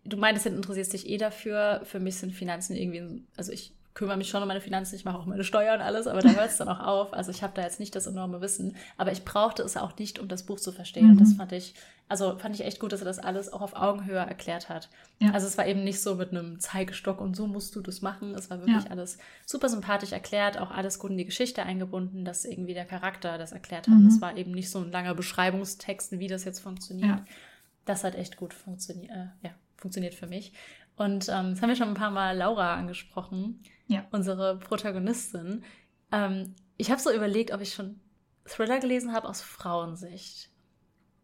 du 0.04 0.18
meintest, 0.18 0.46
du 0.46 0.50
interessierst 0.52 0.94
dich 0.94 1.10
eh 1.10 1.18
dafür. 1.18 1.82
Für 1.84 2.00
mich 2.00 2.18
sind 2.18 2.32
Finanzen 2.32 2.76
irgendwie, 2.76 3.24
also 3.38 3.52
ich 3.52 3.74
kümmere 3.94 4.18
mich 4.18 4.30
schon 4.30 4.42
um 4.42 4.48
meine 4.48 4.62
Finanzen, 4.62 4.96
ich 4.96 5.06
mache 5.06 5.20
auch 5.20 5.26
meine 5.26 5.44
Steuern 5.44 5.80
und 5.80 5.86
alles, 5.86 6.08
aber 6.08 6.22
da 6.22 6.30
hört 6.36 6.50
es 6.50 6.58
dann 6.58 6.68
auch 6.68 6.80
auf. 6.80 7.14
Also 7.14 7.32
ich 7.32 7.44
habe 7.44 7.54
da 7.56 7.62
jetzt 7.62 7.80
nicht 7.80 7.96
das 7.96 8.08
enorme 8.08 8.42
Wissen, 8.42 8.76
aber 8.98 9.12
ich 9.12 9.24
brauchte 9.24 9.62
es 9.62 9.78
auch 9.78 9.96
nicht, 9.98 10.20
um 10.20 10.28
das 10.28 10.44
Buch 10.44 10.60
zu 10.60 10.72
verstehen. 10.72 11.06
Mhm. 11.06 11.12
Und 11.12 11.22
das 11.22 11.34
fand 11.34 11.52
ich, 11.52 11.76
also 12.10 12.38
fand 12.38 12.56
ich 12.56 12.66
echt 12.66 12.80
gut, 12.80 12.92
dass 12.92 13.02
er 13.02 13.06
das 13.06 13.20
alles 13.20 13.54
auch 13.54 13.62
auf 13.62 13.76
Augenhöhe 13.76 14.18
erklärt 14.18 14.70
hat. 14.70 14.90
Ja. 15.20 15.32
Also 15.32 15.48
es 15.48 15.58
war 15.58 15.68
eben 15.68 15.84
nicht 15.84 16.02
so 16.02 16.16
mit 16.16 16.32
einem 16.32 16.60
Zeigestock 16.60 17.22
und 17.22 17.36
so 17.36 17.46
musst 17.46 17.76
du 17.76 17.82
das 17.82 18.02
machen. 18.02 18.34
Es 18.34 18.50
war 18.50 18.60
wirklich 18.60 18.86
ja. 18.86 18.90
alles 18.90 19.18
super 19.46 19.70
sympathisch 19.70 20.12
erklärt, 20.12 20.58
auch 20.58 20.72
alles 20.72 20.98
gut 20.98 21.12
in 21.12 21.18
die 21.18 21.26
Geschichte 21.26 21.64
eingebunden, 21.64 22.26
dass 22.26 22.46
irgendwie 22.46 22.74
der 22.74 22.86
Charakter 22.86 23.38
das 23.38 23.52
erklärt 23.52 23.88
hat. 23.88 23.96
Mhm. 23.96 24.08
Es 24.08 24.22
war 24.22 24.36
eben 24.38 24.52
nicht 24.52 24.72
so 24.72 24.80
ein 24.80 24.92
langer 24.92 25.14
Beschreibungstext, 25.14 26.18
wie 26.20 26.28
das 26.28 26.46
jetzt 26.46 26.60
funktioniert. 26.60 27.10
Ja. 27.10 27.26
Das 27.86 28.04
hat 28.04 28.16
echt 28.16 28.38
gut 28.38 28.54
funktioniert, 28.54 29.12
äh, 29.12 29.28
ja, 29.44 29.52
funktioniert 29.84 30.16
für 30.16 30.28
mich. 30.28 30.54
Und 30.96 31.28
ähm, 31.30 31.52
das 31.52 31.62
haben 31.62 31.70
wir 31.70 31.76
schon 31.76 31.90
ein 31.90 31.94
paar 31.94 32.12
Mal 32.12 32.38
Laura 32.38 32.76
angesprochen, 32.76 33.62
ja. 33.88 34.06
unsere 34.12 34.58
Protagonistin. 34.58 35.64
Ähm, 36.12 36.56
ich 36.78 36.90
habe 36.90 37.02
so 37.02 37.12
überlegt, 37.12 37.52
ob 37.54 37.62
ich 37.62 37.74
schon 37.74 38.00
Thriller 38.46 38.80
gelesen 38.80 39.14
habe 39.14 39.28
aus 39.28 39.42
Frauensicht. 39.42 40.50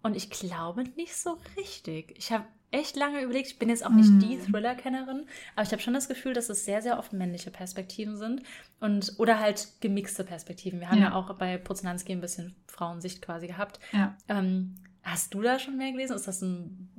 Und 0.02 0.16
ich 0.16 0.30
glaube 0.30 0.84
nicht 0.96 1.16
so 1.16 1.38
richtig. 1.58 2.14
Ich 2.18 2.32
habe 2.32 2.46
echt 2.72 2.96
lange 2.96 3.22
überlegt. 3.22 3.48
Ich 3.48 3.60
bin 3.60 3.70
jetzt 3.70 3.86
auch 3.86 3.92
nicht 3.92 4.10
mm. 4.10 4.20
die 4.20 4.38
Thriller-Kennerin, 4.40 5.26
aber 5.56 5.64
ich 5.64 5.72
habe 5.72 5.82
schon 5.82 5.94
das 5.94 6.08
Gefühl, 6.08 6.34
dass 6.34 6.50
es 6.50 6.66
sehr, 6.66 6.82
sehr 6.82 7.00
oft 7.00 7.14
männliche 7.14 7.52
Perspektiven 7.52 8.16
sind 8.16 8.44
und 8.80 9.16
oder 9.18 9.40
halt 9.40 9.68
gemixte 9.82 10.24
Perspektiven. 10.24 10.80
Wir 10.80 10.90
haben 10.90 11.00
ja, 11.00 11.10
ja 11.10 11.16
auch 11.16 11.34
bei 11.36 11.58
Poznanski 11.58 12.12
ein 12.12 12.22
bisschen 12.22 12.56
Frauensicht 12.68 13.22
quasi 13.22 13.48
gehabt. 13.48 13.80
Ja. 13.92 14.16
Ähm, 14.28 14.76
Hast 15.10 15.34
du 15.34 15.42
da 15.42 15.58
schon 15.58 15.78
mehr 15.78 15.92
gelesen? 15.92 16.16
Ist 16.16 16.28
das 16.28 16.42
ein, 16.42 16.90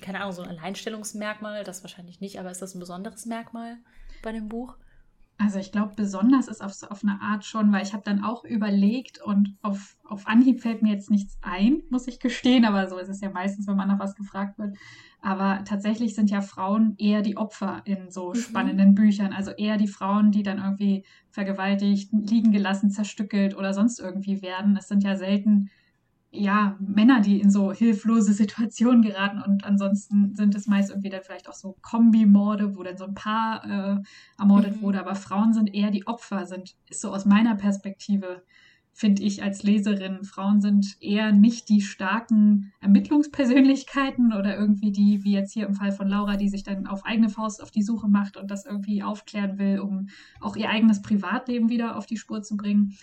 keine 0.00 0.20
Ahnung, 0.20 0.32
so 0.32 0.42
ein 0.42 0.48
Alleinstellungsmerkmal? 0.48 1.64
Das 1.64 1.82
wahrscheinlich 1.82 2.20
nicht, 2.20 2.40
aber 2.40 2.50
ist 2.50 2.62
das 2.62 2.74
ein 2.74 2.80
besonderes 2.80 3.26
Merkmal 3.26 3.76
bei 4.22 4.32
dem 4.32 4.48
Buch? 4.48 4.76
Also 5.40 5.60
ich 5.60 5.70
glaube, 5.70 5.92
besonders 5.94 6.48
ist 6.48 6.64
auf, 6.64 6.72
auf 6.90 7.04
eine 7.04 7.20
Art 7.20 7.44
schon, 7.44 7.70
weil 7.70 7.84
ich 7.84 7.92
habe 7.92 8.02
dann 8.04 8.24
auch 8.24 8.44
überlegt 8.44 9.22
und 9.22 9.56
auf, 9.62 9.96
auf 10.02 10.26
Anhieb 10.26 10.62
fällt 10.62 10.82
mir 10.82 10.92
jetzt 10.92 11.10
nichts 11.10 11.38
ein, 11.42 11.82
muss 11.90 12.08
ich 12.08 12.18
gestehen, 12.18 12.64
aber 12.64 12.88
so 12.88 12.98
ist 12.98 13.08
es 13.08 13.20
ja 13.20 13.30
meistens, 13.30 13.68
wenn 13.68 13.76
man 13.76 13.86
nach 13.86 14.00
was 14.00 14.16
gefragt 14.16 14.58
wird. 14.58 14.76
Aber 15.20 15.62
tatsächlich 15.64 16.14
sind 16.14 16.30
ja 16.30 16.40
Frauen 16.40 16.94
eher 16.98 17.22
die 17.22 17.36
Opfer 17.36 17.82
in 17.84 18.10
so 18.10 18.30
mhm. 18.30 18.34
spannenden 18.34 18.94
Büchern. 18.94 19.32
Also 19.32 19.52
eher 19.52 19.76
die 19.76 19.88
Frauen, 19.88 20.32
die 20.32 20.42
dann 20.42 20.58
irgendwie 20.58 21.04
vergewaltigt, 21.30 22.12
liegen 22.12 22.50
gelassen, 22.50 22.90
zerstückelt 22.90 23.56
oder 23.56 23.74
sonst 23.74 24.00
irgendwie 24.00 24.42
werden. 24.42 24.76
Es 24.76 24.88
sind 24.88 25.04
ja 25.04 25.16
selten 25.16 25.70
ja, 26.30 26.76
Männer, 26.78 27.20
die 27.20 27.40
in 27.40 27.50
so 27.50 27.72
hilflose 27.72 28.34
Situationen 28.34 29.02
geraten 29.02 29.40
und 29.40 29.64
ansonsten 29.64 30.34
sind 30.34 30.54
es 30.54 30.66
meist 30.66 30.90
irgendwie 30.90 31.08
dann 31.08 31.22
vielleicht 31.22 31.48
auch 31.48 31.54
so 31.54 31.76
Kombimorde, 31.80 32.76
wo 32.76 32.82
dann 32.82 32.98
so 32.98 33.06
ein 33.06 33.14
Paar 33.14 33.64
äh, 33.64 34.02
ermordet 34.38 34.76
mhm. 34.76 34.82
wurde, 34.82 35.00
aber 35.00 35.14
Frauen 35.14 35.54
sind 35.54 35.74
eher 35.74 35.90
die 35.90 36.06
Opfer, 36.06 36.44
sind, 36.46 36.76
ist 36.90 37.00
so 37.00 37.14
aus 37.14 37.24
meiner 37.24 37.54
Perspektive, 37.54 38.42
finde 38.92 39.22
ich 39.22 39.42
als 39.42 39.62
Leserin, 39.62 40.24
Frauen 40.24 40.60
sind 40.60 40.96
eher 41.00 41.32
nicht 41.32 41.70
die 41.70 41.80
starken 41.80 42.72
Ermittlungspersönlichkeiten 42.80 44.34
oder 44.34 44.58
irgendwie 44.58 44.92
die, 44.92 45.24
wie 45.24 45.32
jetzt 45.32 45.54
hier 45.54 45.66
im 45.66 45.74
Fall 45.74 45.92
von 45.92 46.08
Laura, 46.08 46.36
die 46.36 46.50
sich 46.50 46.62
dann 46.62 46.86
auf 46.86 47.06
eigene 47.06 47.30
Faust 47.30 47.62
auf 47.62 47.70
die 47.70 47.82
Suche 47.82 48.08
macht 48.08 48.36
und 48.36 48.50
das 48.50 48.66
irgendwie 48.66 49.02
aufklären 49.02 49.56
will, 49.56 49.78
um 49.78 50.08
auch 50.40 50.56
ihr 50.56 50.68
eigenes 50.68 51.00
Privatleben 51.00 51.70
wieder 51.70 51.96
auf 51.96 52.04
die 52.04 52.18
Spur 52.18 52.42
zu 52.42 52.56
bringen. 52.56 52.98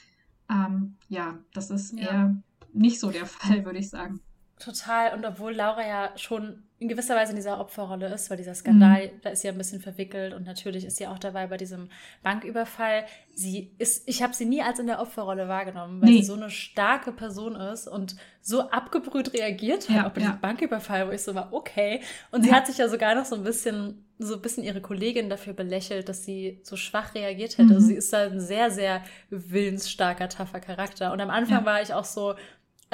Ähm, 0.47 0.95
ja, 1.07 1.39
das 1.53 1.71
ist 1.71 1.97
ja. 1.97 2.07
eher 2.07 2.43
nicht 2.75 2.99
so 2.99 3.11
der 3.11 3.25
Fall, 3.25 3.65
würde 3.65 3.79
ich 3.79 3.89
sagen. 3.89 4.19
Total. 4.59 5.13
Und 5.13 5.25
obwohl 5.25 5.53
Laura 5.53 5.85
ja 5.85 6.11
schon 6.15 6.63
in 6.79 6.87
gewisser 6.87 7.15
Weise 7.15 7.31
in 7.31 7.35
dieser 7.35 7.59
Opferrolle 7.59 8.13
ist, 8.13 8.29
weil 8.29 8.37
dieser 8.37 8.53
Skandal, 8.53 9.07
mhm. 9.07 9.21
da 9.21 9.29
ist 9.29 9.41
sie 9.41 9.47
ja 9.47 9.53
ein 9.53 9.57
bisschen 9.57 9.81
verwickelt 9.81 10.33
und 10.33 10.45
natürlich 10.45 10.85
ist 10.85 10.97
sie 10.97 11.07
auch 11.07 11.19
dabei 11.19 11.47
bei 11.47 11.57
diesem 11.57 11.89
Banküberfall. 12.23 13.05
Sie 13.33 13.71
ist, 13.77 14.07
ich 14.07 14.21
habe 14.21 14.33
sie 14.33 14.45
nie 14.45 14.61
als 14.61 14.79
in 14.79 14.87
der 14.87 15.01
Opferrolle 15.01 15.47
wahrgenommen, 15.47 16.01
weil 16.01 16.09
nee. 16.09 16.17
sie 16.17 16.25
so 16.25 16.35
eine 16.35 16.49
starke 16.49 17.11
Person 17.11 17.55
ist 17.55 17.87
und 17.87 18.15
so 18.41 18.69
abgebrüht 18.69 19.33
reagiert 19.33 19.89
hat, 19.89 19.95
ja, 19.95 20.07
auch 20.07 20.11
bei 20.11 20.21
ja. 20.21 20.27
diesem 20.27 20.41
Banküberfall, 20.41 21.07
wo 21.07 21.11
ich 21.11 21.21
so 21.21 21.35
war, 21.35 21.51
okay. 21.51 22.01
Und 22.31 22.43
sie 22.43 22.49
ja. 22.49 22.55
hat 22.55 22.67
sich 22.67 22.77
ja 22.77 22.87
sogar 22.87 23.15
noch 23.15 23.25
so 23.25 23.35
ein 23.35 23.43
bisschen, 23.43 24.05
so 24.19 24.35
ein 24.35 24.41
bisschen 24.41 24.63
ihre 24.63 24.81
Kollegin 24.81 25.29
dafür 25.29 25.53
belächelt, 25.53 26.07
dass 26.07 26.23
sie 26.23 26.59
so 26.63 26.75
schwach 26.75 27.13
reagiert 27.13 27.57
hätte. 27.57 27.63
Mhm. 27.69 27.75
Also 27.75 27.87
sie 27.87 27.95
ist 27.95 28.13
da 28.13 28.25
ein 28.25 28.39
sehr, 28.39 28.69
sehr 28.69 29.01
willensstarker, 29.29 30.29
taffer 30.29 30.59
Charakter. 30.59 31.11
Und 31.11 31.19
am 31.19 31.29
Anfang 31.29 31.65
war 31.65 31.81
ich 31.81 31.93
auch 31.93 32.05
so, 32.05 32.35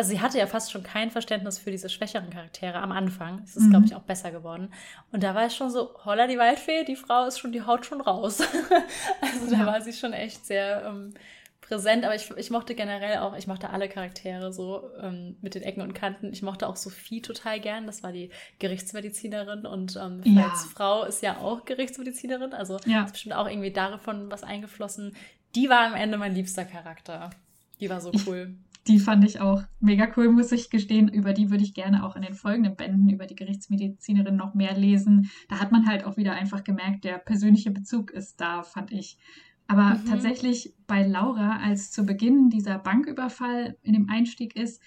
also 0.02 0.10
sie 0.10 0.20
hatte 0.20 0.40
ja 0.40 0.48
fast 0.48 0.72
schon 0.72 0.82
kein 0.82 1.12
Verständnis 1.12 1.60
für 1.60 1.70
diese 1.70 1.88
schwächeren 1.88 2.32
Charaktere 2.32 2.80
am 2.80 2.92
Anfang. 2.92 3.42
Das 3.42 3.56
ist, 3.56 3.66
mhm. 3.66 3.70
glaube 3.70 3.86
ich, 3.86 3.94
auch 3.94 4.02
besser 4.02 4.32
geworden. 4.32 4.74
Und 5.12 5.22
da 5.22 5.36
war 5.36 5.46
es 5.46 5.56
schon 5.56 5.70
so, 5.70 5.94
holla 6.04 6.26
die 6.26 6.40
Waldfee, 6.40 6.86
die 6.86 6.96
Frau 6.96 7.28
ist 7.28 7.38
schon, 7.38 7.52
die 7.52 7.62
haut 7.62 7.86
schon 7.86 8.02
raus. 8.02 8.42
also 9.22 9.56
da 9.56 9.64
war 9.68 9.80
sie 9.82 9.94
schon 9.94 10.14
echt 10.14 10.44
sehr 10.44 10.88
ähm, 10.88 11.14
präsent. 11.62 12.04
Aber 12.04 12.16
ich, 12.16 12.32
ich 12.36 12.50
mochte 12.50 12.74
generell 12.74 13.20
auch, 13.20 13.38
ich 13.38 13.46
mochte 13.46 13.70
alle 13.70 13.88
Charaktere 13.90 14.52
so 14.52 14.90
ähm, 15.00 15.36
mit 15.44 15.54
den 15.54 15.62
Ecken 15.62 15.82
und 15.84 15.94
Kanten. 15.94 16.34
Ich 16.34 16.42
mochte 16.42 16.68
auch 16.68 16.78
Sophie 16.78 17.22
total 17.22 17.60
gern. 17.60 17.86
Das 17.86 18.02
war 18.02 18.12
die 18.12 18.32
Gerichtsmedizinerin 18.58 19.68
und 19.68 19.98
ähm, 19.98 20.22
ja. 20.24 20.50
Frau 20.74 21.04
ist 21.04 21.22
ja 21.22 21.38
auch 21.38 21.64
Gerichtsmedizinerin. 21.66 22.56
Also 22.56 22.80
ja. 22.88 23.04
ist 23.04 23.12
bestimmt 23.12 23.36
auch 23.36 23.48
irgendwie 23.48 23.72
davon 23.72 24.32
was 24.32 24.42
eingeflossen. 24.42 25.16
Die 25.54 25.70
war 25.70 25.86
am 25.86 25.94
Ende 25.94 26.18
mein 26.18 26.34
liebster 26.34 26.66
Charakter. 26.66 27.30
Die 27.80 27.88
war 27.92 28.02
so 28.02 28.12
cool. 28.26 28.56
Die 28.88 29.00
fand 29.00 29.24
ich 29.24 29.40
auch 29.40 29.64
mega 29.80 30.08
cool, 30.18 30.32
muss 30.32 30.52
ich 30.52 30.70
gestehen. 30.70 31.08
Über 31.08 31.34
die 31.34 31.52
würde 31.52 31.64
ich 31.64 31.74
gerne 31.74 32.04
auch 32.04 32.16
in 32.16 32.24
den 32.24 32.34
folgenden 32.34 32.76
Bänden 32.76 33.10
über 33.10 33.28
die 33.28 33.36
Gerichtsmedizinerin 33.36 34.36
noch 34.36 34.56
mehr 34.56 34.76
lesen. 34.76 35.30
Da 35.50 35.60
hat 35.60 35.72
man 35.72 35.86
halt 35.86 36.04
auch 36.04 36.18
wieder 36.18 36.34
einfach 36.34 36.64
gemerkt, 36.64 37.04
der 37.04 37.20
persönliche 37.20 37.70
Bezug 37.70 38.10
ist 38.12 38.42
da, 38.42 38.64
fand 38.64 38.92
ich. 38.92 39.18
Aber 39.68 39.96
mhm. 39.96 40.06
tatsächlich 40.10 40.74
bei 40.88 41.06
Laura, 41.06 41.60
als 41.64 41.92
zu 41.92 42.06
Beginn 42.06 42.50
dieser 42.50 42.80
Banküberfall 42.80 43.78
in 43.84 43.94
dem 43.94 44.10
Einstieg 44.10 44.56
ist, 44.56 44.82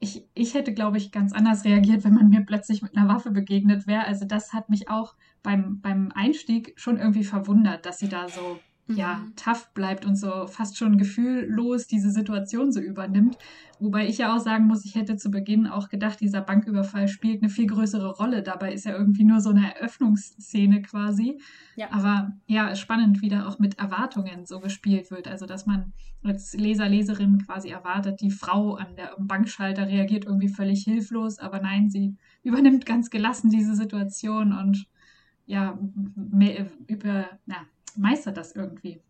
ich, 0.00 0.24
ich 0.34 0.54
hätte, 0.54 0.72
glaube 0.72 0.98
ich, 0.98 1.10
ganz 1.10 1.32
anders 1.32 1.64
reagiert, 1.64 2.04
wenn 2.04 2.14
man 2.14 2.28
mir 2.28 2.42
plötzlich 2.42 2.82
mit 2.82 2.96
einer 2.96 3.08
Waffe 3.08 3.30
begegnet 3.30 3.86
wäre. 3.86 4.04
Also 4.04 4.26
das 4.26 4.52
hat 4.52 4.70
mich 4.70 4.88
auch 4.88 5.14
beim, 5.42 5.80
beim 5.80 6.12
Einstieg 6.14 6.74
schon 6.76 6.98
irgendwie 6.98 7.24
verwundert, 7.24 7.84
dass 7.84 7.98
sie 7.98 8.08
da 8.08 8.28
so 8.28 8.60
ja, 8.88 9.16
mhm. 9.16 9.36
tough 9.36 9.70
bleibt 9.74 10.06
und 10.06 10.16
so 10.16 10.46
fast 10.46 10.78
schon 10.78 10.98
gefühllos 10.98 11.86
diese 11.86 12.10
Situation 12.10 12.72
so 12.72 12.80
übernimmt. 12.80 13.36
Wobei 13.80 14.08
ich 14.08 14.18
ja 14.18 14.34
auch 14.34 14.40
sagen 14.40 14.66
muss, 14.66 14.84
ich 14.84 14.94
hätte 14.94 15.16
zu 15.16 15.30
Beginn 15.30 15.66
auch 15.66 15.88
gedacht, 15.88 16.20
dieser 16.20 16.40
Banküberfall 16.40 17.06
spielt 17.06 17.42
eine 17.42 17.50
viel 17.50 17.66
größere 17.66 18.16
Rolle. 18.16 18.42
Dabei 18.42 18.72
ist 18.72 18.86
ja 18.86 18.92
irgendwie 18.92 19.24
nur 19.24 19.40
so 19.40 19.50
eine 19.50 19.76
Eröffnungsszene 19.76 20.82
quasi. 20.82 21.40
Ja. 21.76 21.92
Aber 21.92 22.32
ja, 22.46 22.74
spannend, 22.74 23.22
wie 23.22 23.28
da 23.28 23.46
auch 23.46 23.58
mit 23.58 23.78
Erwartungen 23.78 24.46
so 24.46 24.58
gespielt 24.58 25.10
wird. 25.10 25.28
Also, 25.28 25.46
dass 25.46 25.66
man 25.66 25.92
als 26.24 26.54
Leser, 26.54 26.88
Leserin 26.88 27.38
quasi 27.44 27.68
erwartet, 27.68 28.20
die 28.20 28.30
Frau 28.30 28.74
an 28.74 28.96
der 28.96 29.14
Bankschalter 29.18 29.86
reagiert 29.86 30.24
irgendwie 30.24 30.48
völlig 30.48 30.82
hilflos, 30.82 31.38
aber 31.38 31.60
nein, 31.60 31.90
sie 31.90 32.16
übernimmt 32.42 32.86
ganz 32.86 33.10
gelassen 33.10 33.50
diese 33.50 33.76
Situation 33.76 34.52
und 34.52 34.86
ja, 35.46 35.78
über, 36.86 37.26
ja, 37.46 37.66
meistert 37.96 38.36
das 38.36 38.52
irgendwie. 38.52 39.00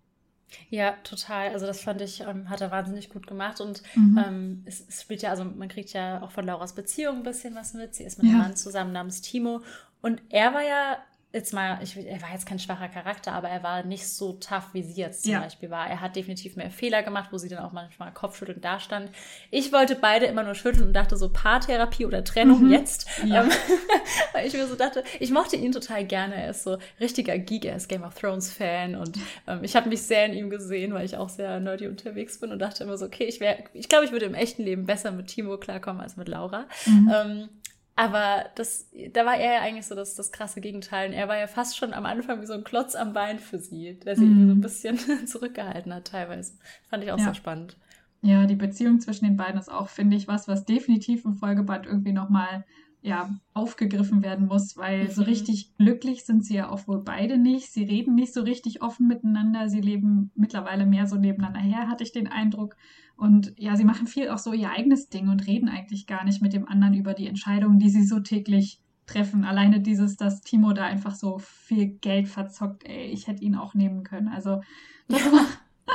Ja, 0.70 0.92
total. 1.04 1.50
Also 1.50 1.66
das 1.66 1.80
fand 1.80 2.00
ich, 2.00 2.20
ähm, 2.20 2.48
hat 2.48 2.60
er 2.60 2.70
wahnsinnig 2.70 3.10
gut 3.10 3.26
gemacht. 3.26 3.60
Und 3.60 3.82
mhm. 3.94 4.24
ähm, 4.24 4.62
es, 4.64 4.84
es, 4.88 5.02
spielt 5.02 5.22
ja, 5.22 5.30
also 5.30 5.44
man 5.44 5.68
kriegt 5.68 5.92
ja 5.92 6.22
auch 6.22 6.30
von 6.30 6.46
Lauras 6.46 6.74
Beziehung 6.74 7.18
ein 7.18 7.22
bisschen 7.22 7.54
was 7.54 7.74
mit. 7.74 7.94
Sie 7.94 8.04
ist 8.04 8.18
mit 8.18 8.26
ja. 8.26 8.34
einem 8.34 8.42
Mann 8.42 8.56
zusammen 8.56 8.92
namens 8.92 9.20
Timo. 9.20 9.62
Und 10.00 10.22
er 10.30 10.54
war 10.54 10.62
ja 10.62 10.98
jetzt 11.30 11.52
mal, 11.52 11.78
ich, 11.82 11.94
er 11.96 12.22
war 12.22 12.32
jetzt 12.32 12.46
kein 12.46 12.58
schwacher 12.58 12.88
Charakter, 12.88 13.32
aber 13.32 13.48
er 13.48 13.62
war 13.62 13.84
nicht 13.84 14.08
so 14.08 14.32
tough, 14.34 14.68
wie 14.72 14.82
sie 14.82 14.98
jetzt 14.98 15.24
zum 15.24 15.32
ja. 15.32 15.40
Beispiel 15.40 15.68
war. 15.68 15.86
Er 15.86 16.00
hat 16.00 16.16
definitiv 16.16 16.56
mehr 16.56 16.70
Fehler 16.70 17.02
gemacht, 17.02 17.28
wo 17.32 17.38
sie 17.38 17.50
dann 17.50 17.58
auch 17.58 17.72
manchmal 17.72 18.12
kopfschüttelnd 18.12 18.64
dastand. 18.64 19.10
Ich 19.50 19.70
wollte 19.70 19.94
beide 19.94 20.24
immer 20.24 20.42
nur 20.42 20.54
schütteln 20.54 20.86
und 20.86 20.94
dachte 20.94 21.18
so 21.18 21.28
Paartherapie 21.30 22.06
oder 22.06 22.24
Trennung 22.24 22.64
mhm. 22.64 22.72
jetzt. 22.72 23.06
Ja. 23.24 23.42
Ähm, 23.42 23.50
weil 24.32 24.46
ich 24.46 24.54
mir 24.54 24.66
so 24.66 24.74
dachte, 24.74 25.04
ich 25.20 25.30
mochte 25.30 25.56
ihn 25.56 25.72
total 25.72 26.06
gerne. 26.06 26.34
Er 26.34 26.50
ist 26.50 26.62
so 26.62 26.78
richtiger 26.98 27.36
Geek, 27.38 27.66
er 27.66 27.76
ist 27.76 27.88
Game 27.88 28.04
of 28.04 28.14
Thrones 28.14 28.50
Fan 28.50 28.96
und 28.96 29.18
ähm, 29.46 29.62
ich 29.62 29.76
habe 29.76 29.90
mich 29.90 30.02
sehr 30.02 30.24
in 30.24 30.32
ihm 30.32 30.48
gesehen, 30.48 30.94
weil 30.94 31.04
ich 31.04 31.16
auch 31.18 31.28
sehr 31.28 31.60
nerdy 31.60 31.88
unterwegs 31.88 32.40
bin 32.40 32.52
und 32.52 32.58
dachte 32.58 32.84
immer 32.84 32.96
so, 32.96 33.04
okay, 33.04 33.24
ich 33.24 33.38
wäre, 33.38 33.58
ich 33.74 33.90
glaube, 33.90 34.06
ich 34.06 34.12
würde 34.12 34.24
im 34.24 34.34
echten 34.34 34.62
Leben 34.62 34.86
besser 34.86 35.10
mit 35.10 35.26
Timo 35.26 35.58
klarkommen 35.58 36.00
als 36.00 36.16
mit 36.16 36.28
Laura. 36.28 36.64
Mhm. 36.86 37.12
Ähm, 37.14 37.48
aber 37.98 38.44
das, 38.54 38.88
da 39.12 39.26
war 39.26 39.36
er 39.36 39.54
ja 39.54 39.60
eigentlich 39.60 39.86
so 39.86 39.96
das, 39.96 40.14
das 40.14 40.30
krasse 40.30 40.60
Gegenteil. 40.60 41.08
Und 41.08 41.14
er 41.14 41.26
war 41.26 41.36
ja 41.36 41.48
fast 41.48 41.76
schon 41.76 41.92
am 41.92 42.06
Anfang 42.06 42.40
wie 42.40 42.46
so 42.46 42.52
ein 42.52 42.62
Klotz 42.62 42.94
am 42.94 43.12
Bein 43.12 43.40
für 43.40 43.58
sie, 43.58 43.98
der 43.98 44.14
sie 44.14 44.24
mm. 44.24 44.46
so 44.46 44.54
ein 44.54 44.60
bisschen 44.60 44.98
zurückgehalten 45.26 45.92
hat 45.92 46.06
teilweise. 46.06 46.52
Fand 46.88 47.02
ich 47.02 47.10
auch 47.10 47.18
ja. 47.18 47.24
sehr 47.24 47.34
spannend. 47.34 47.76
Ja, 48.22 48.46
die 48.46 48.54
Beziehung 48.54 49.00
zwischen 49.00 49.24
den 49.24 49.36
beiden 49.36 49.58
ist 49.58 49.68
auch, 49.68 49.88
finde 49.88 50.16
ich, 50.16 50.28
was, 50.28 50.46
was 50.46 50.64
definitiv 50.64 51.24
im 51.24 51.34
Folgeband 51.34 51.86
irgendwie 51.86 52.12
nochmal 52.12 52.64
ja, 53.08 53.30
aufgegriffen 53.54 54.22
werden 54.22 54.46
muss, 54.46 54.76
weil 54.76 55.04
mhm. 55.04 55.10
so 55.10 55.22
richtig 55.22 55.74
glücklich 55.78 56.24
sind 56.24 56.44
sie 56.44 56.56
ja 56.56 56.68
auch 56.68 56.86
wohl 56.86 57.02
beide 57.02 57.38
nicht. 57.38 57.72
Sie 57.72 57.82
reden 57.82 58.14
nicht 58.14 58.34
so 58.34 58.42
richtig 58.42 58.82
offen 58.82 59.08
miteinander. 59.08 59.68
Sie 59.68 59.80
leben 59.80 60.30
mittlerweile 60.34 60.84
mehr 60.84 61.06
so 61.06 61.16
nebeneinander 61.16 61.60
her, 61.60 61.88
hatte 61.88 62.04
ich 62.04 62.12
den 62.12 62.28
Eindruck. 62.28 62.76
Und 63.16 63.54
ja, 63.56 63.76
sie 63.76 63.84
machen 63.84 64.06
viel 64.06 64.28
auch 64.28 64.38
so 64.38 64.52
ihr 64.52 64.70
eigenes 64.70 65.08
Ding 65.08 65.28
und 65.28 65.46
reden 65.46 65.68
eigentlich 65.68 66.06
gar 66.06 66.24
nicht 66.24 66.42
mit 66.42 66.52
dem 66.52 66.68
anderen 66.68 66.94
über 66.94 67.14
die 67.14 67.26
Entscheidungen, 67.26 67.78
die 67.78 67.88
sie 67.88 68.04
so 68.04 68.20
täglich 68.20 68.80
treffen. 69.06 69.44
Alleine 69.44 69.80
dieses, 69.80 70.16
dass 70.16 70.42
Timo 70.42 70.74
da 70.74 70.84
einfach 70.84 71.14
so 71.14 71.38
viel 71.38 71.86
Geld 71.86 72.28
verzockt, 72.28 72.84
ey, 72.84 73.06
ich 73.06 73.26
hätte 73.26 73.42
ihn 73.42 73.56
auch 73.56 73.74
nehmen 73.74 74.04
können. 74.04 74.28
Also 74.28 74.60
das 75.08 75.32
war 75.32 75.46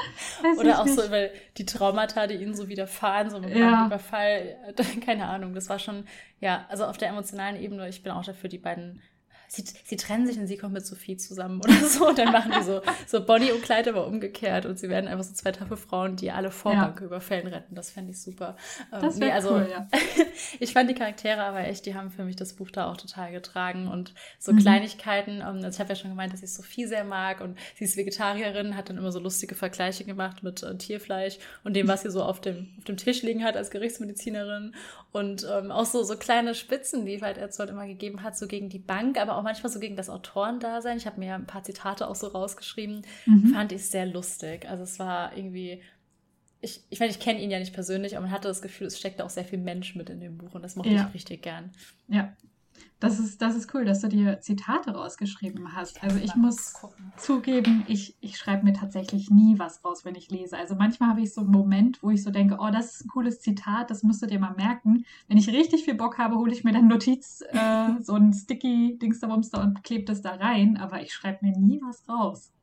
Oder 0.60 0.80
auch 0.80 0.86
nicht. 0.86 0.96
so 0.96 1.06
über 1.06 1.30
die 1.58 1.66
Traumata, 1.66 2.28
die 2.28 2.36
ihnen 2.36 2.56
so 2.56 2.68
widerfahren, 2.68 3.30
so 3.30 3.40
mit 3.40 3.56
ja. 3.56 3.86
Überfall, 3.86 4.56
keine 5.06 5.26
Ahnung. 5.26 5.54
Das 5.54 5.70
war 5.70 5.80
schon, 5.80 6.06
ja, 6.40 6.66
also 6.70 6.86
auf 6.86 6.98
der 6.98 7.10
emotionalen 7.10 7.62
Ebene, 7.62 7.88
ich 7.90 8.04
bin 8.04 8.12
auch 8.12 8.24
dafür, 8.24 8.50
die 8.50 8.58
beiden 8.58 9.02
sie, 9.54 9.64
sie 9.84 9.96
trennen 9.98 10.26
sich 10.26 10.40
und 10.40 10.48
sie 10.48 10.58
kommt 10.58 10.74
mit 10.74 10.86
Sophie 10.86 11.16
zusammen 11.16 11.62
oder 11.64 11.74
so. 11.88 12.08
Und 12.08 12.18
dann 12.18 12.32
machen 12.32 12.52
die 12.58 12.64
so, 12.64 12.82
so 13.06 13.24
Bonnie 13.24 13.52
und 13.52 13.62
Clyde 13.62 13.92
aber 13.92 14.08
umgekehrt 14.08 14.66
und 14.66 14.80
sie 14.80 14.90
werden 14.90 15.08
einfach 15.08 15.24
so 15.24 15.34
zwei 15.34 15.52
taffe 15.52 15.78
Frauen, 15.78 16.16
die 16.16 16.32
alle 16.32 16.50
Vorbank 16.50 17.00
ja. 17.00 17.06
überfällen 17.06 17.48
retten. 17.48 17.76
Das 17.76 17.92
fände 17.92 18.12
ich 18.12 18.22
super. 18.22 18.58
Ähm, 18.92 19.02
das 19.02 19.18
nee, 19.18 19.32
also 19.32 19.52
cool, 19.52 19.68
ja. 19.70 19.88
ich 20.60 20.74
fand 20.74 20.90
die 20.90 20.96
Charaktere 20.96 21.44
aber 21.44 21.60
echt, 21.68 21.86
die 21.86 21.94
haben 21.94 22.10
für 22.10 22.24
mich 22.24 22.36
das 22.36 22.54
Buch 22.54 22.72
da 22.72 22.92
auch 22.92 22.98
total 22.98 23.32
getragen 23.32 23.88
und 23.88 24.14
so 24.40 24.54
mhm. 24.54 24.58
Kleinigkeiten. 24.58 25.42
Ähm, 25.42 25.44
also 25.44 25.70
ich 25.70 25.80
habe 25.80 25.90
ja 25.90 25.96
schon 25.96 26.10
gemeint, 26.10 26.34
dass 26.34 26.42
ich 26.42 26.52
Sophie 26.52 26.88
sehr 26.88 27.04
mag 27.04 27.40
und 27.40 27.58
sie 27.76 27.84
ist 27.84 27.96
Vegetarierin, 27.96 28.76
hat 28.76 28.90
dann 28.90 28.98
immer 28.98 29.12
so 29.12 29.20
lustige 29.20 29.54
Vergleiche 29.54 30.04
gemacht 30.04 30.42
mit 30.42 30.64
äh, 30.64 30.76
Tierfleisch 30.78 31.38
und 31.64 31.76
dem, 31.76 31.88
was 31.88 32.02
sie 32.02 32.10
so 32.10 32.24
auf 32.24 32.42
dem, 32.42 32.70
auf 32.80 32.86
dem 32.86 32.98
Tisch 32.98 33.22
liegen 33.22 33.44
hat 33.44 33.56
als 33.56 33.70
Gerichtsmedizinerin 33.70 34.74
und 35.14 35.48
ähm, 35.50 35.72
auch 35.72 35.86
so, 35.86 36.04
so 36.04 36.18
kleine 36.18 36.56
Spitzen, 36.56 37.06
die 37.06 37.22
halt 37.22 37.38
Erzold 37.38 37.70
immer 37.70 37.86
gegeben 37.86 38.24
hat, 38.24 38.36
so 38.36 38.48
gegen 38.48 38.70
die 38.70 38.80
Bank, 38.80 39.20
aber 39.20 39.38
auch 39.38 39.43
manchmal 39.44 39.72
so 39.72 39.80
gegen 39.80 39.96
das 39.96 40.10
Autorendasein. 40.10 40.98
Ich 40.98 41.06
habe 41.06 41.20
mir 41.20 41.36
ein 41.36 41.46
paar 41.46 41.64
Zitate 41.64 42.08
auch 42.08 42.16
so 42.16 42.28
rausgeschrieben. 42.28 43.04
Mhm. 43.26 43.54
Fand 43.54 43.72
ich 43.72 43.88
sehr 43.90 44.06
lustig. 44.06 44.68
Also 44.68 44.84
es 44.84 45.00
war 45.00 45.36
irgendwie 45.38 45.82
ich, 46.64 46.82
ich 46.90 47.00
meine, 47.02 47.12
ich 47.12 47.20
kenne 47.20 47.42
ihn 47.42 47.52
ja 47.52 47.60
nicht 47.60 47.74
persönlich, 47.74 48.16
aber 48.16 48.26
man 48.26 48.32
hatte 48.32 48.48
das 48.48 48.62
Gefühl, 48.62 48.88
es 48.88 48.98
steckt 48.98 49.22
auch 49.22 49.30
sehr 49.30 49.44
viel 49.44 49.60
Mensch 49.60 49.96
mit 49.96 50.10
in 50.10 50.22
dem 50.22 50.38
Buch 50.38 50.56
und 50.56 50.62
das 50.62 50.78
mochte 50.78 50.94
ja. 50.94 51.08
ich 51.08 51.14
richtig 51.14 51.42
gern. 51.42 51.72
Ja, 52.08 52.34
das 53.04 53.20
ist, 53.20 53.42
das 53.42 53.58
ist 53.58 53.74
cool, 53.76 53.84
dass 53.84 54.00
du 54.00 54.08
dir 54.08 54.40
Zitate 54.40 54.92
rausgeschrieben 54.92 55.76
hast. 55.76 56.02
Also 56.02 56.20
ich 56.20 56.36
muss 56.36 56.72
gucken. 56.72 57.12
zugeben, 57.18 57.84
ich, 57.90 58.16
ich 58.22 58.38
schreibe 58.38 58.64
mir 58.64 58.72
tatsächlich 58.72 59.30
nie 59.30 59.60
was 59.60 59.84
raus, 59.84 60.06
wenn 60.06 60.16
ich 60.16 60.32
lese. 60.32 60.58
Also 60.58 60.76
manchmal 60.76 61.10
habe 61.10 61.22
ich 61.22 61.34
so 61.34 61.42
einen 61.42 61.52
Moment, 61.52 62.02
wo 62.02 62.12
ich 62.12 62.24
so 62.24 62.32
denke, 62.32 62.60
oh, 62.62 62.70
das 62.72 62.96
ist 62.96 63.06
ein 63.06 63.10
cooles 63.10 63.42
Zitat, 63.42 63.92
das 63.92 64.04
musst 64.04 64.22
du 64.22 64.26
dir 64.26 64.40
mal 64.40 64.56
merken. 64.56 65.04
Wenn 65.28 65.38
ich 65.38 65.50
richtig 65.50 65.84
viel 65.84 65.96
Bock 65.96 66.18
habe, 66.18 66.38
hole 66.38 66.54
ich 66.54 66.64
mir 66.64 66.72
dann 66.72 66.88
Notiz, 66.88 67.44
äh, 67.50 67.90
so 68.00 68.14
ein 68.14 68.32
sticky 68.32 68.98
Dingsterbumster 69.02 69.62
und 69.62 69.84
klebe 69.84 70.06
das 70.06 70.22
da 70.22 70.36
rein, 70.36 70.78
aber 70.78 71.02
ich 71.02 71.14
schreibe 71.14 71.46
mir 71.46 71.58
nie 71.58 71.82
was 71.82 72.08
raus. 72.08 72.54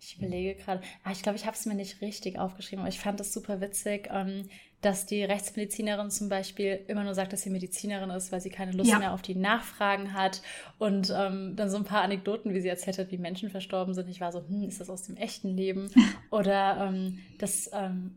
Ich 0.00 0.16
überlege 0.16 0.54
gerade, 0.54 0.82
ah, 1.04 1.10
ich 1.10 1.22
glaube, 1.22 1.36
ich 1.36 1.44
habe 1.44 1.56
es 1.56 1.66
mir 1.66 1.74
nicht 1.74 2.00
richtig 2.00 2.38
aufgeschrieben, 2.38 2.80
aber 2.80 2.88
ich 2.88 3.00
fand 3.00 3.20
es 3.20 3.32
super 3.34 3.60
witzig, 3.60 4.08
ähm, 4.10 4.48
dass 4.82 5.06
die 5.06 5.24
Rechtsmedizinerin 5.24 6.10
zum 6.10 6.28
Beispiel 6.28 6.80
immer 6.86 7.02
nur 7.02 7.14
sagt, 7.14 7.32
dass 7.32 7.42
sie 7.42 7.50
Medizinerin 7.50 8.10
ist, 8.10 8.30
weil 8.30 8.40
sie 8.40 8.50
keine 8.50 8.72
Lust 8.72 8.90
ja. 8.90 8.98
mehr 8.98 9.12
auf 9.12 9.22
die 9.22 9.34
Nachfragen 9.34 10.12
hat. 10.12 10.42
Und 10.78 11.12
ähm, 11.16 11.56
dann 11.56 11.70
so 11.70 11.76
ein 11.76 11.84
paar 11.84 12.02
Anekdoten, 12.02 12.54
wie 12.54 12.60
sie 12.60 12.68
erzählt 12.68 12.98
hat, 12.98 13.10
wie 13.10 13.18
Menschen 13.18 13.50
verstorben 13.50 13.94
sind. 13.94 14.08
Ich 14.08 14.20
war 14.20 14.32
so, 14.32 14.40
hm, 14.46 14.68
ist 14.68 14.80
das 14.80 14.90
aus 14.90 15.02
dem 15.02 15.16
echten 15.16 15.56
Leben? 15.56 15.90
Oder 16.30 16.88
ähm, 16.88 17.18
das, 17.38 17.70
ähm, 17.72 18.16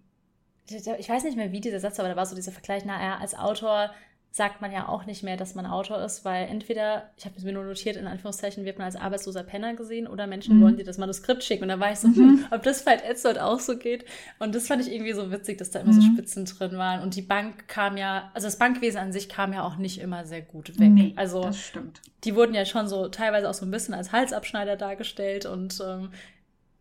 ich 0.68 1.10
weiß 1.10 1.24
nicht 1.24 1.38
mehr, 1.38 1.51
wie 1.51 1.62
dieser 1.62 1.80
Satz, 1.80 2.00
aber 2.00 2.10
da 2.10 2.16
war 2.16 2.25
so 2.25 2.36
dieser 2.36 2.51
Vergleich, 2.51 2.84
na, 2.86 3.01
er 3.01 3.20
als 3.20 3.36
Autor 3.36 3.92
sagt 4.31 4.62
man 4.62 4.71
ja 4.71 4.88
auch 4.88 5.05
nicht 5.05 5.24
mehr, 5.24 5.38
dass 5.38 5.55
man 5.55 5.65
Autor 5.65 6.03
ist, 6.03 6.24
weil 6.24 6.48
entweder, 6.48 7.09
ich 7.17 7.25
habe 7.25 7.36
es 7.36 7.43
mir 7.43 7.51
nur 7.51 7.63
notiert, 7.63 7.95
in 7.95 8.05
Anführungszeichen, 8.05 8.63
wird 8.63 8.77
man 8.77 8.86
als 8.86 8.95
arbeitsloser 8.95 9.43
Penner 9.43 9.74
gesehen 9.74 10.07
oder 10.07 10.27
Menschen 10.27 10.57
mhm. 10.57 10.63
wollen 10.63 10.77
dir 10.77 10.83
das 10.83 11.00
Manuskript 11.00 11.43
schicken. 11.43 11.63
Und 11.63 11.69
da 11.69 11.79
war 11.79 11.91
ich 11.91 12.00
so, 12.00 12.09
mhm. 12.09 12.15
hm, 12.15 12.45
ob 12.51 12.62
das 12.62 12.86
bei 12.86 12.95
Edsold 12.95 13.39
auch 13.39 13.59
so 13.59 13.75
geht. 13.75 14.05
Und 14.38 14.53
das 14.53 14.67
fand 14.67 14.86
ich 14.86 14.93
irgendwie 14.93 15.13
so 15.13 15.31
witzig, 15.31 15.57
dass 15.57 15.71
da 15.71 15.79
immer 15.79 15.93
mhm. 15.93 16.01
so 16.01 16.07
Spitzen 16.13 16.45
drin 16.45 16.77
waren. 16.77 17.01
Und 17.01 17.15
die 17.15 17.24
Bank 17.24 17.67
kam 17.67 17.98
ja, 17.98 18.29
also 18.36 18.45
das 18.45 18.59
Bankwesen 18.59 19.00
an 19.00 19.12
sich 19.12 19.29
kam 19.29 19.51
ja 19.51 19.63
auch 19.63 19.77
nicht 19.77 20.00
immer 20.00 20.25
sehr 20.25 20.41
gut 20.41 20.77
weg. 20.79 20.91
Nee, 20.91 21.13
also, 21.15 21.41
das 21.41 21.59
stimmt. 21.59 22.01
Die 22.24 22.36
wurden 22.36 22.53
ja 22.53 22.65
schon 22.65 22.88
so 22.88 23.07
teilweise 23.07 23.50
auch 23.50 23.55
so 23.55 23.65
ein 23.65 23.71
bisschen 23.71 23.95
als 23.95 24.12
Halsabschneider 24.12 24.75
dargestellt 24.75 25.48
und 25.48 25.81
ähm, 25.83 26.12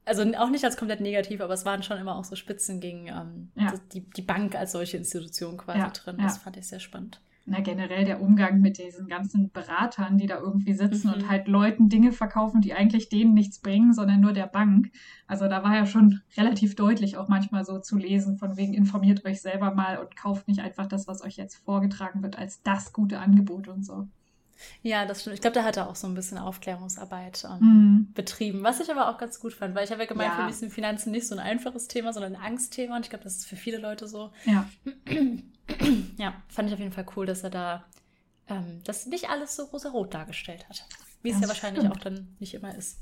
also 0.05 0.23
auch 0.37 0.51
nicht 0.51 0.65
als 0.65 0.77
komplett 0.77 1.01
negativ, 1.01 1.41
aber 1.41 1.55
es 1.55 1.65
waren 1.65 1.83
schon 1.83 1.99
immer 1.99 2.17
auch 2.17 2.25
so 2.25 2.35
Spitzen 2.35 2.81
gegen 2.81 3.09
ähm, 3.09 3.51
ja. 3.55 3.73
die, 3.93 4.01
die 4.01 4.23
Bank 4.23 4.55
als 4.55 4.73
solche 4.73 4.97
Institution 4.97 5.57
quasi 5.57 5.79
ja, 5.79 5.91
drin. 5.91 6.17
Das 6.19 6.37
ja. 6.37 6.43
fand 6.43 6.57
ich 6.57 6.67
sehr 6.67 6.81
spannend 6.81 7.21
na, 7.49 7.61
generell 7.61 8.05
der 8.05 8.21
Umgang 8.21 8.61
mit 8.61 8.79
diesen 8.79 9.09
ganzen 9.09 9.51
Beratern, 9.51 10.19
die 10.19 10.27
da 10.27 10.39
irgendwie 10.39 10.75
sitzen 10.75 11.09
mhm. 11.09 11.15
und 11.15 11.29
halt 11.29 11.49
Leuten 11.49 11.89
Dinge 11.89 12.13
verkaufen, 12.13 12.61
die 12.61 12.75
eigentlich 12.75 13.09
denen 13.09 13.35
nichts 13.35 13.61
bringen, 13.61 13.93
sondern 13.93 14.21
nur 14.21 14.33
der 14.33 14.47
Bank. 14.47 14.91
Also 15.27 15.49
da 15.49 15.65
war 15.65 15.75
ja 15.75 15.87
schon 15.87 16.21
relativ 16.37 16.75
deutlich 16.75 17.17
auch 17.17 17.29
manchmal 17.29 17.65
so 17.65 17.79
zu 17.79 17.97
lesen, 17.97 18.37
von 18.37 18.57
wegen 18.57 18.75
informiert 18.75 19.25
euch 19.25 19.41
selber 19.41 19.75
mal 19.75 19.99
und 19.99 20.17
kauft 20.17 20.49
nicht 20.49 20.61
einfach 20.61 20.87
das, 20.87 21.09
was 21.09 21.23
euch 21.23 21.37
jetzt 21.37 21.57
vorgetragen 21.57 22.23
wird, 22.23 22.39
als 22.39 22.63
das 22.63 22.93
gute 22.93 23.19
Angebot 23.19 23.69
und 23.69 23.85
so. 23.85 24.09
Ja, 24.83 25.07
das 25.07 25.21
stimmt. 25.21 25.35
Ich 25.35 25.41
glaube, 25.41 25.55
da 25.55 25.65
hat 25.65 25.77
er 25.77 25.89
auch 25.89 25.97
so 25.97 26.07
ein 26.07 26.15
bisschen 26.15 26.39
Aufklärungsarbeit 26.39 27.45
ähm, 27.45 27.59
mm. 27.59 28.13
betrieben, 28.15 28.63
was 28.63 28.81
ich 28.81 28.91
aber 28.91 29.09
auch 29.09 29.19
ganz 29.19 29.41
gut 29.41 29.53
fand, 29.53 29.75
weil 29.75 29.85
ich 29.85 29.91
habe 29.91 30.03
ja 30.03 30.09
gemeint, 30.09 30.33
ja. 30.33 30.37
für 30.37 30.47
mich 30.47 30.57
sind 30.57 30.73
Finanzen 30.73 31.11
nicht 31.11 31.27
so 31.27 31.35
ein 31.35 31.41
einfaches 31.41 31.89
Thema, 31.89 32.13
sondern 32.13 32.37
ein 32.37 32.43
Angstthema 32.43 32.97
und 32.97 33.05
ich 33.05 33.11
glaube, 33.11 33.25
das 33.25 33.37
ist 33.37 33.47
für 33.47 33.57
viele 33.57 33.79
Leute 33.79 34.09
so. 34.09 34.33
Ja. 34.45 34.69
ja, 36.17 36.35
fand 36.49 36.69
ich 36.69 36.75
auf 36.75 36.81
jeden 36.81 36.93
Fall 36.93 37.07
cool, 37.17 37.27
dass 37.27 37.45
er 37.45 37.51
da 37.51 37.85
ähm, 38.49 38.81
das 38.85 39.07
nicht 39.07 39.29
alles 39.31 39.57
so 39.57 39.65
rosa-rot 39.65 40.15
dargestellt 40.15 40.69
hat. 40.69 40.87
Wie 41.23 41.31
es 41.31 41.41
ja 41.41 41.49
wahrscheinlich 41.49 41.85
stimmt. 41.85 41.97
auch 41.97 42.01
dann 42.01 42.37
nicht 42.39 42.55
immer 42.55 42.75
ist. 42.75 43.01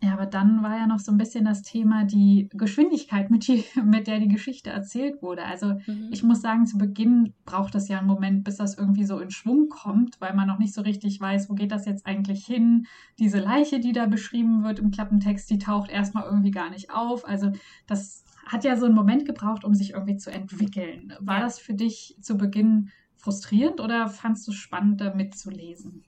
Ja. 0.00 0.12
Aber 0.12 0.26
dann 0.26 0.62
war 0.62 0.76
ja 0.76 0.86
noch 0.86 1.00
so 1.00 1.10
ein 1.10 1.18
bisschen 1.18 1.44
das 1.44 1.62
Thema 1.62 2.04
die 2.04 2.48
Geschwindigkeit, 2.52 3.30
mit, 3.30 3.48
die, 3.48 3.64
mit 3.84 4.06
der 4.06 4.20
die 4.20 4.28
Geschichte 4.28 4.70
erzählt 4.70 5.22
wurde. 5.22 5.44
Also 5.44 5.74
mhm. 5.86 6.08
ich 6.10 6.22
muss 6.22 6.40
sagen, 6.40 6.66
zu 6.66 6.78
Beginn 6.78 7.34
braucht 7.44 7.74
es 7.74 7.88
ja 7.88 7.98
einen 7.98 8.06
Moment, 8.06 8.44
bis 8.44 8.56
das 8.56 8.78
irgendwie 8.78 9.04
so 9.04 9.18
in 9.18 9.30
Schwung 9.30 9.68
kommt, 9.68 10.20
weil 10.20 10.34
man 10.34 10.46
noch 10.46 10.58
nicht 10.58 10.74
so 10.74 10.82
richtig 10.82 11.20
weiß, 11.20 11.50
wo 11.50 11.54
geht 11.54 11.72
das 11.72 11.86
jetzt 11.86 12.06
eigentlich 12.06 12.46
hin. 12.46 12.86
Diese 13.18 13.40
Leiche, 13.40 13.80
die 13.80 13.92
da 13.92 14.06
beschrieben 14.06 14.62
wird 14.62 14.78
im 14.78 14.90
Klappentext, 14.90 15.50
die 15.50 15.58
taucht 15.58 15.90
erstmal 15.90 16.24
irgendwie 16.24 16.52
gar 16.52 16.70
nicht 16.70 16.90
auf. 16.92 17.26
Also 17.26 17.50
das 17.86 18.24
hat 18.46 18.64
ja 18.64 18.76
so 18.76 18.86
einen 18.86 18.94
Moment 18.94 19.26
gebraucht, 19.26 19.64
um 19.64 19.74
sich 19.74 19.90
irgendwie 19.90 20.16
zu 20.16 20.30
entwickeln. 20.30 21.12
War 21.20 21.38
ja. 21.38 21.42
das 21.42 21.58
für 21.58 21.74
dich 21.74 22.16
zu 22.20 22.38
Beginn 22.38 22.90
frustrierend 23.16 23.80
oder 23.80 24.08
fandst 24.08 24.46
du 24.46 24.52
es 24.52 24.56
spannend, 24.56 25.00
da 25.00 25.12
mitzulesen? 25.12 26.04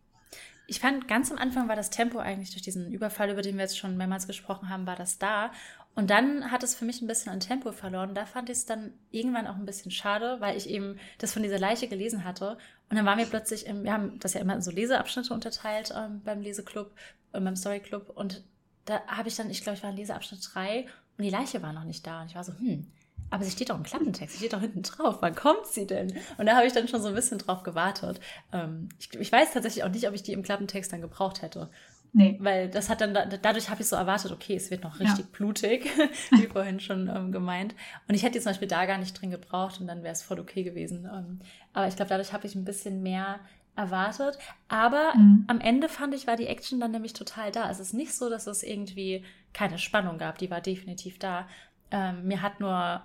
Ich 0.70 0.78
fand, 0.78 1.08
ganz 1.08 1.32
am 1.32 1.36
Anfang 1.36 1.66
war 1.66 1.74
das 1.74 1.90
Tempo 1.90 2.20
eigentlich 2.20 2.52
durch 2.52 2.62
diesen 2.62 2.92
Überfall, 2.92 3.28
über 3.28 3.42
den 3.42 3.56
wir 3.56 3.62
jetzt 3.62 3.76
schon 3.76 3.96
mehrmals 3.96 4.28
gesprochen 4.28 4.68
haben, 4.68 4.86
war 4.86 4.94
das 4.94 5.18
da. 5.18 5.50
Und 5.96 6.10
dann 6.10 6.52
hat 6.52 6.62
es 6.62 6.76
für 6.76 6.84
mich 6.84 7.02
ein 7.02 7.08
bisschen 7.08 7.32
an 7.32 7.40
Tempo 7.40 7.72
verloren. 7.72 8.14
Da 8.14 8.24
fand 8.24 8.50
ich 8.50 8.58
es 8.58 8.66
dann 8.66 8.92
irgendwann 9.10 9.48
auch 9.48 9.56
ein 9.56 9.66
bisschen 9.66 9.90
schade, 9.90 10.36
weil 10.38 10.56
ich 10.56 10.70
eben 10.70 10.96
das 11.18 11.32
von 11.32 11.42
dieser 11.42 11.58
Leiche 11.58 11.88
gelesen 11.88 12.22
hatte. 12.22 12.56
Und 12.88 12.96
dann 12.96 13.04
waren 13.04 13.18
wir 13.18 13.26
plötzlich, 13.26 13.66
im, 13.66 13.82
wir 13.82 13.92
haben 13.92 14.20
das 14.20 14.34
ja 14.34 14.40
immer 14.40 14.54
in 14.54 14.62
so 14.62 14.70
Leseabschnitte 14.70 15.34
unterteilt 15.34 15.92
ähm, 15.92 16.22
beim 16.24 16.40
Leseclub, 16.40 16.92
äh, 17.32 17.40
beim 17.40 17.56
Storyclub. 17.56 18.08
Und 18.08 18.44
da 18.84 19.04
habe 19.08 19.28
ich 19.28 19.34
dann, 19.34 19.50
ich 19.50 19.64
glaube, 19.64 19.76
ich 19.76 19.82
war 19.82 19.90
in 19.90 19.96
Leseabschnitt 19.96 20.48
3 20.54 20.86
und 21.18 21.24
die 21.24 21.30
Leiche 21.30 21.62
war 21.62 21.72
noch 21.72 21.82
nicht 21.82 22.06
da. 22.06 22.22
Und 22.22 22.28
ich 22.28 22.36
war 22.36 22.44
so, 22.44 22.52
hm, 22.52 22.86
aber 23.28 23.44
sie 23.44 23.50
steht 23.50 23.70
doch 23.70 23.76
im 23.76 23.82
Klappentext, 23.82 24.32
sie 24.32 24.38
steht 24.38 24.52
doch 24.52 24.60
hinten 24.60 24.82
drauf. 24.82 25.18
Wann 25.20 25.34
kommt 25.34 25.66
sie 25.66 25.86
denn? 25.86 26.12
Und 26.38 26.46
da 26.46 26.56
habe 26.56 26.66
ich 26.66 26.72
dann 26.72 26.88
schon 26.88 27.02
so 27.02 27.08
ein 27.08 27.14
bisschen 27.14 27.38
drauf 27.38 27.62
gewartet. 27.62 28.20
Ähm, 28.52 28.88
ich, 28.98 29.12
ich, 29.14 29.30
weiß 29.30 29.52
tatsächlich 29.52 29.84
auch 29.84 29.90
nicht, 29.90 30.08
ob 30.08 30.14
ich 30.14 30.22
die 30.22 30.32
im 30.32 30.42
Klappentext 30.42 30.92
dann 30.92 31.00
gebraucht 31.00 31.42
hätte. 31.42 31.70
Nee. 32.12 32.36
Weil 32.40 32.68
das 32.68 32.88
hat 32.88 33.00
dann, 33.00 33.14
dadurch 33.14 33.70
habe 33.70 33.82
ich 33.82 33.88
so 33.88 33.94
erwartet, 33.94 34.32
okay, 34.32 34.56
es 34.56 34.70
wird 34.70 34.82
noch 34.82 34.98
richtig 34.98 35.26
ja. 35.26 35.30
blutig, 35.30 35.88
wie 36.32 36.46
vorhin 36.46 36.80
schon 36.80 37.08
ähm, 37.08 37.30
gemeint. 37.30 37.74
Und 38.08 38.14
ich 38.14 38.22
hätte 38.22 38.32
die 38.32 38.40
zum 38.40 38.50
Beispiel 38.50 38.66
da 38.68 38.84
gar 38.86 38.98
nicht 38.98 39.20
drin 39.20 39.30
gebraucht 39.30 39.80
und 39.80 39.86
dann 39.86 40.02
wäre 40.02 40.12
es 40.12 40.22
voll 40.22 40.40
okay 40.40 40.64
gewesen. 40.64 41.08
Ähm, 41.12 41.40
aber 41.72 41.86
ich 41.86 41.94
glaube, 41.94 42.08
dadurch 42.08 42.32
habe 42.32 42.46
ich 42.46 42.56
ein 42.56 42.64
bisschen 42.64 43.02
mehr 43.02 43.38
erwartet. 43.76 44.38
Aber 44.68 45.14
mhm. 45.16 45.44
am 45.46 45.60
Ende 45.60 45.88
fand 45.88 46.14
ich, 46.14 46.26
war 46.26 46.36
die 46.36 46.46
Action 46.46 46.80
dann 46.80 46.90
nämlich 46.90 47.12
total 47.12 47.52
da. 47.52 47.70
Es 47.70 47.78
ist 47.78 47.94
nicht 47.94 48.14
so, 48.14 48.28
dass 48.28 48.46
es 48.46 48.62
irgendwie 48.62 49.24
keine 49.52 49.78
Spannung 49.78 50.18
gab. 50.18 50.38
Die 50.38 50.50
war 50.50 50.60
definitiv 50.60 51.18
da. 51.18 51.46
Ähm, 51.92 52.26
mir 52.26 52.42
hat 52.42 52.60
nur 52.60 53.02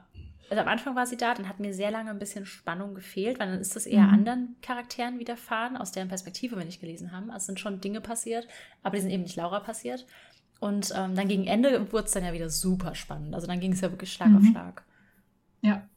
also 0.50 0.62
am 0.62 0.68
Anfang 0.68 0.96
war 0.96 1.06
sie 1.06 1.18
da, 1.18 1.34
dann 1.34 1.50
hat 1.50 1.60
mir 1.60 1.74
sehr 1.74 1.92
lange 1.92 2.12
ein 2.12 2.20
bisschen 2.20 2.46
Spannung 2.46 2.94
gefehlt, 2.94 3.40
weil 3.40 3.50
dann 3.50 3.60
ist 3.60 3.75
das 3.75 3.86
eher 3.86 4.04
mhm. 4.04 4.14
anderen 4.14 4.56
Charakteren 4.62 5.20
widerfahren, 5.20 5.78
aus 5.78 5.92
deren 5.92 6.08
Perspektive 6.08 6.58
wir 6.58 6.66
nicht 6.66 6.82
gelesen 6.82 7.12
haben. 7.12 7.30
Also 7.30 7.38
es 7.38 7.46
sind 7.48 7.60
schon 7.60 7.82
Dinge 7.82 8.02
passiert, 8.02 8.48
aber 8.84 8.96
die 8.96 9.02
sind 9.02 9.12
eben 9.12 9.24
nicht 9.24 9.36
Laura 9.36 9.60
passiert. 9.60 10.06
Und 10.60 10.94
ähm, 10.96 11.16
dann 11.16 11.28
gegen 11.28 11.48
Ende 11.48 11.92
wurde 11.92 12.06
es 12.06 12.12
dann 12.12 12.24
ja 12.24 12.34
wieder 12.34 12.50
super 12.50 12.96
spannend. 12.96 13.34
Also 13.34 13.48
dann 13.48 13.60
ging 13.60 13.74
es 13.74 13.82
ja 13.82 13.92
wirklich 13.92 14.14
Schlag 14.14 14.30
mhm. 14.30 14.38
auf 14.38 14.44
Schlag. 14.46 14.86
Ja, 15.62 15.90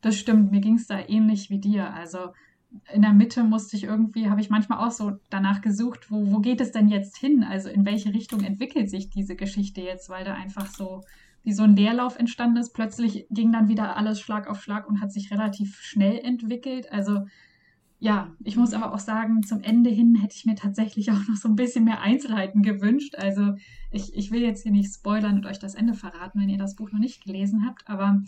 das 0.00 0.16
stimmt. 0.16 0.50
Mir 0.50 0.60
ging 0.60 0.76
es 0.76 0.86
da 0.86 0.98
ähnlich 0.98 1.48
wie 1.50 1.58
dir. 1.58 1.92
Also 1.94 2.32
in 2.92 3.02
der 3.02 3.12
Mitte 3.12 3.44
musste 3.44 3.76
ich 3.76 3.84
irgendwie, 3.84 4.28
habe 4.28 4.40
ich 4.40 4.50
manchmal 4.50 4.86
auch 4.86 4.90
so 4.90 5.18
danach 5.30 5.60
gesucht, 5.60 6.10
wo, 6.10 6.30
wo 6.30 6.40
geht 6.40 6.60
es 6.60 6.72
denn 6.72 6.88
jetzt 6.88 7.16
hin? 7.16 7.44
Also 7.44 7.68
in 7.68 7.84
welche 7.84 8.12
Richtung 8.12 8.42
entwickelt 8.42 8.90
sich 8.90 9.10
diese 9.10 9.36
Geschichte 9.36 9.80
jetzt, 9.80 10.08
weil 10.08 10.24
da 10.24 10.34
einfach 10.34 10.66
so 10.66 11.02
wie 11.44 11.52
so 11.52 11.62
ein 11.62 11.76
Leerlauf 11.76 12.18
entstanden 12.18 12.58
ist. 12.58 12.72
Plötzlich 12.72 13.26
ging 13.30 13.52
dann 13.52 13.68
wieder 13.68 13.96
alles 13.96 14.20
Schlag 14.20 14.48
auf 14.48 14.62
Schlag 14.62 14.88
und 14.88 15.00
hat 15.00 15.12
sich 15.12 15.30
relativ 15.30 15.80
schnell 15.80 16.18
entwickelt. 16.18 16.92
Also 16.92 17.26
ja, 17.98 18.32
ich 18.42 18.56
muss 18.56 18.74
aber 18.74 18.92
auch 18.92 18.98
sagen, 18.98 19.44
zum 19.44 19.62
Ende 19.62 19.88
hin 19.88 20.16
hätte 20.16 20.34
ich 20.34 20.44
mir 20.44 20.56
tatsächlich 20.56 21.10
auch 21.12 21.28
noch 21.28 21.36
so 21.36 21.48
ein 21.48 21.56
bisschen 21.56 21.84
mehr 21.84 22.00
Einzelheiten 22.00 22.62
gewünscht. 22.62 23.14
Also 23.16 23.54
ich, 23.90 24.14
ich 24.14 24.30
will 24.30 24.42
jetzt 24.42 24.64
hier 24.64 24.72
nicht 24.72 24.92
spoilern 24.92 25.36
und 25.36 25.46
euch 25.46 25.58
das 25.58 25.74
Ende 25.76 25.94
verraten, 25.94 26.40
wenn 26.40 26.48
ihr 26.48 26.58
das 26.58 26.74
Buch 26.74 26.90
noch 26.90 26.98
nicht 26.98 27.24
gelesen 27.24 27.64
habt, 27.66 27.88
aber 27.88 28.22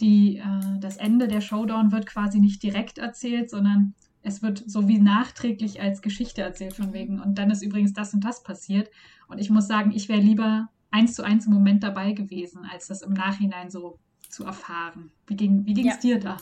die, 0.00 0.38
äh, 0.38 0.78
das 0.80 0.96
Ende 0.96 1.28
der 1.28 1.40
Showdown 1.40 1.92
wird 1.92 2.06
quasi 2.06 2.40
nicht 2.40 2.62
direkt 2.62 2.98
erzählt, 2.98 3.50
sondern 3.50 3.94
es 4.22 4.42
wird 4.42 4.62
so 4.66 4.88
wie 4.88 4.98
nachträglich 4.98 5.80
als 5.80 6.02
Geschichte 6.02 6.42
erzählt 6.42 6.74
von 6.74 6.92
wegen. 6.92 7.20
Und 7.20 7.38
dann 7.38 7.50
ist 7.50 7.62
übrigens 7.62 7.92
das 7.92 8.14
und 8.14 8.24
das 8.24 8.42
passiert. 8.42 8.90
Und 9.28 9.38
ich 9.38 9.50
muss 9.50 9.68
sagen, 9.68 9.92
ich 9.92 10.08
wäre 10.08 10.20
lieber 10.20 10.70
eins 10.90 11.14
zu 11.14 11.22
eins 11.22 11.46
im 11.46 11.52
Moment 11.52 11.82
dabei 11.82 12.12
gewesen, 12.12 12.68
als 12.70 12.88
das 12.88 13.02
im 13.02 13.12
Nachhinein 13.12 13.70
so 13.70 13.98
zu 14.28 14.44
erfahren. 14.44 15.10
Wie 15.26 15.36
ging 15.36 15.64
wie 15.66 15.80
es 15.80 15.94
ja. 15.94 16.00
dir 16.00 16.20
da? 16.20 16.36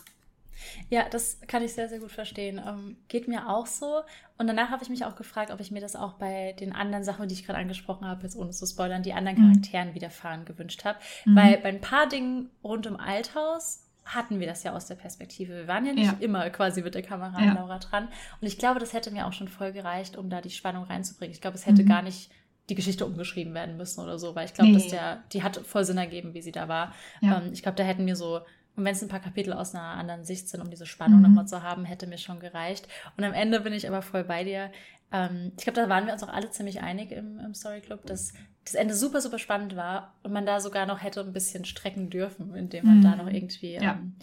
Ja, 0.89 1.09
das 1.09 1.41
kann 1.47 1.63
ich 1.63 1.73
sehr, 1.75 1.89
sehr 1.89 1.99
gut 1.99 2.13
verstehen. 2.13 2.61
Ähm, 2.65 2.97
geht 3.09 3.29
mir 3.29 3.49
auch 3.49 3.67
so. 3.67 4.01
Und 4.39 4.47
danach 4.47 4.71
habe 4.71 4.83
ich 4.83 4.89
mich 4.89 5.05
auch 5.05 5.17
gefragt, 5.17 5.51
ob 5.51 5.61
ich 5.61 5.71
mir 5.71 5.81
das 5.81 5.97
auch 5.97 6.15
bei 6.15 6.55
den 6.59 6.73
anderen 6.73 7.05
Sachen, 7.05 7.29
die 7.29 7.35
ich 7.35 7.45
gerade 7.45 7.59
angesprochen 7.59 8.07
habe, 8.07 8.23
jetzt 8.23 8.37
ohne 8.37 8.51
zu 8.51 8.67
spoilern, 8.67 9.03
die 9.03 9.13
anderen 9.13 9.39
mhm. 9.39 9.53
Charakteren 9.53 9.91
mhm. 9.91 9.95
widerfahren 9.95 10.45
gewünscht 10.45 10.85
habe. 10.85 10.99
Mhm. 11.25 11.37
Weil 11.37 11.59
bei 11.59 11.69
ein 11.69 11.81
paar 11.81 12.09
Dingen 12.09 12.51
rund 12.65 12.87
um 12.87 12.97
Althaus 12.97 13.83
hatten 14.05 14.39
wir 14.39 14.47
das 14.47 14.63
ja 14.63 14.73
aus 14.73 14.87
der 14.87 14.95
Perspektive. 14.95 15.55
Wir 15.55 15.69
waren 15.69 15.85
ja 15.85 15.93
nicht 15.93 16.13
ja. 16.13 16.17
immer 16.21 16.49
quasi 16.51 16.81
mit 16.81 16.95
der 16.95 17.03
Kamera 17.03 17.43
ja. 17.43 17.55
Laura 17.55 17.79
dran. 17.79 18.09
Und 18.41 18.47
ich 18.47 18.57
glaube, 18.57 18.79
das 18.79 18.93
hätte 18.93 19.11
mir 19.11 19.27
auch 19.27 19.33
schon 19.33 19.49
voll 19.49 19.73
gereicht, 19.73 20.17
um 20.17 20.31
da 20.31 20.41
die 20.41 20.51
Spannung 20.51 20.85
reinzubringen. 20.85 21.35
Ich 21.35 21.41
glaube, 21.41 21.57
es 21.57 21.67
hätte 21.67 21.83
mhm. 21.83 21.89
gar 21.89 22.03
nicht 22.03 22.31
die 22.69 22.75
Geschichte 22.75 23.07
umgeschrieben 23.07 23.55
werden 23.55 23.77
müssen 23.77 24.01
oder 24.01 24.19
so, 24.19 24.35
weil 24.35 24.47
ich 24.47 24.55
glaube, 24.55 24.71
nee. 24.71 24.79
dass 24.79 24.89
der, 24.89 25.23
die 25.33 25.43
hat 25.43 25.57
voll 25.59 25.85
Sinn 25.85 25.99
ergeben, 25.99 26.35
wie 26.35 26.43
sie 26.43 26.53
da 26.53 26.69
war. 26.69 26.95
Ja. 27.21 27.39
Ähm, 27.41 27.53
ich 27.53 27.63
glaube, 27.63 27.77
da 27.77 27.85
hätten 27.85 28.07
wir 28.07 28.17
so, 28.17 28.41
und 28.77 28.85
wenn 28.85 28.93
es 28.93 29.03
ein 29.03 29.09
paar 29.09 29.21
Kapitel 29.21 29.53
aus 29.53 29.75
einer 29.75 29.85
anderen 29.85 30.25
Sicht 30.25 30.49
sind, 30.49 30.61
um 30.61 30.71
diese 30.71 30.87
Spannung 30.87 31.19
mhm. 31.19 31.23
nochmal 31.25 31.47
zu 31.47 31.63
haben, 31.63 31.85
hätte 31.85 32.07
mir 32.07 32.19
schon 32.19 32.41
gereicht. 32.41 32.89
Und 33.17 33.25
am 33.25 33.33
Ende 33.33 33.61
bin 33.61 33.73
ich 33.73 33.89
aber 33.89 34.03
voll 34.03 34.25
bei 34.25 34.45
dir. 34.45 34.71
Ähm, 35.13 35.53
ich 35.57 35.65
glaube, 35.65 35.81
da 35.81 35.89
waren 35.89 36.07
wir 36.07 36.13
uns 36.13 36.23
auch 36.23 36.33
alle 36.33 36.51
ziemlich 36.51 36.83
einig 36.83 37.13
im, 37.13 37.39
im 37.39 37.55
Story 37.55 37.81
Club, 37.81 38.05
dass 38.07 38.35
das 38.65 38.75
Ende 38.75 38.95
super, 38.95 39.21
super 39.21 39.39
spannend 39.39 39.77
war 39.77 40.15
und 40.25 40.33
man 40.33 40.45
da 40.45 40.61
sogar 40.61 40.87
noch 40.87 41.03
hätte 41.03 41.21
ein 41.21 41.33
bisschen 41.33 41.65
strecken 41.65 42.11
dürfen, 42.11 42.55
indem 42.55 42.85
man 42.85 42.99
mhm. 42.99 43.03
da 43.03 43.17
noch 43.17 43.29
irgendwie 43.29 43.75
ja. 43.75 43.93
Ähm, 43.93 44.17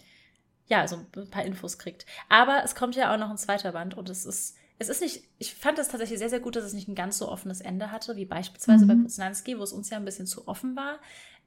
ja, 0.66 0.88
so 0.88 0.96
ein 0.96 1.30
paar 1.30 1.44
Infos 1.44 1.78
kriegt. 1.78 2.06
Aber 2.28 2.62
es 2.64 2.74
kommt 2.74 2.96
ja 2.96 3.12
auch 3.12 3.18
noch 3.18 3.30
ein 3.30 3.36
zweiter 3.36 3.72
Band 3.72 3.94
und 3.94 4.08
es 4.08 4.24
ist 4.24 4.56
es 4.78 4.88
ist 4.88 5.00
nicht, 5.00 5.22
ich 5.38 5.54
fand 5.54 5.78
es 5.78 5.88
tatsächlich 5.88 6.18
sehr, 6.18 6.28
sehr 6.28 6.40
gut, 6.40 6.56
dass 6.56 6.64
es 6.64 6.72
nicht 6.72 6.88
ein 6.88 6.94
ganz 6.94 7.18
so 7.18 7.28
offenes 7.30 7.60
Ende 7.60 7.92
hatte, 7.92 8.16
wie 8.16 8.24
beispielsweise 8.24 8.84
mhm. 8.84 8.88
bei 8.88 9.02
Poznanski, 9.04 9.58
wo 9.58 9.62
es 9.62 9.72
uns 9.72 9.90
ja 9.90 9.98
ein 9.98 10.04
bisschen 10.04 10.26
zu 10.26 10.48
offen 10.48 10.74
war. 10.74 10.98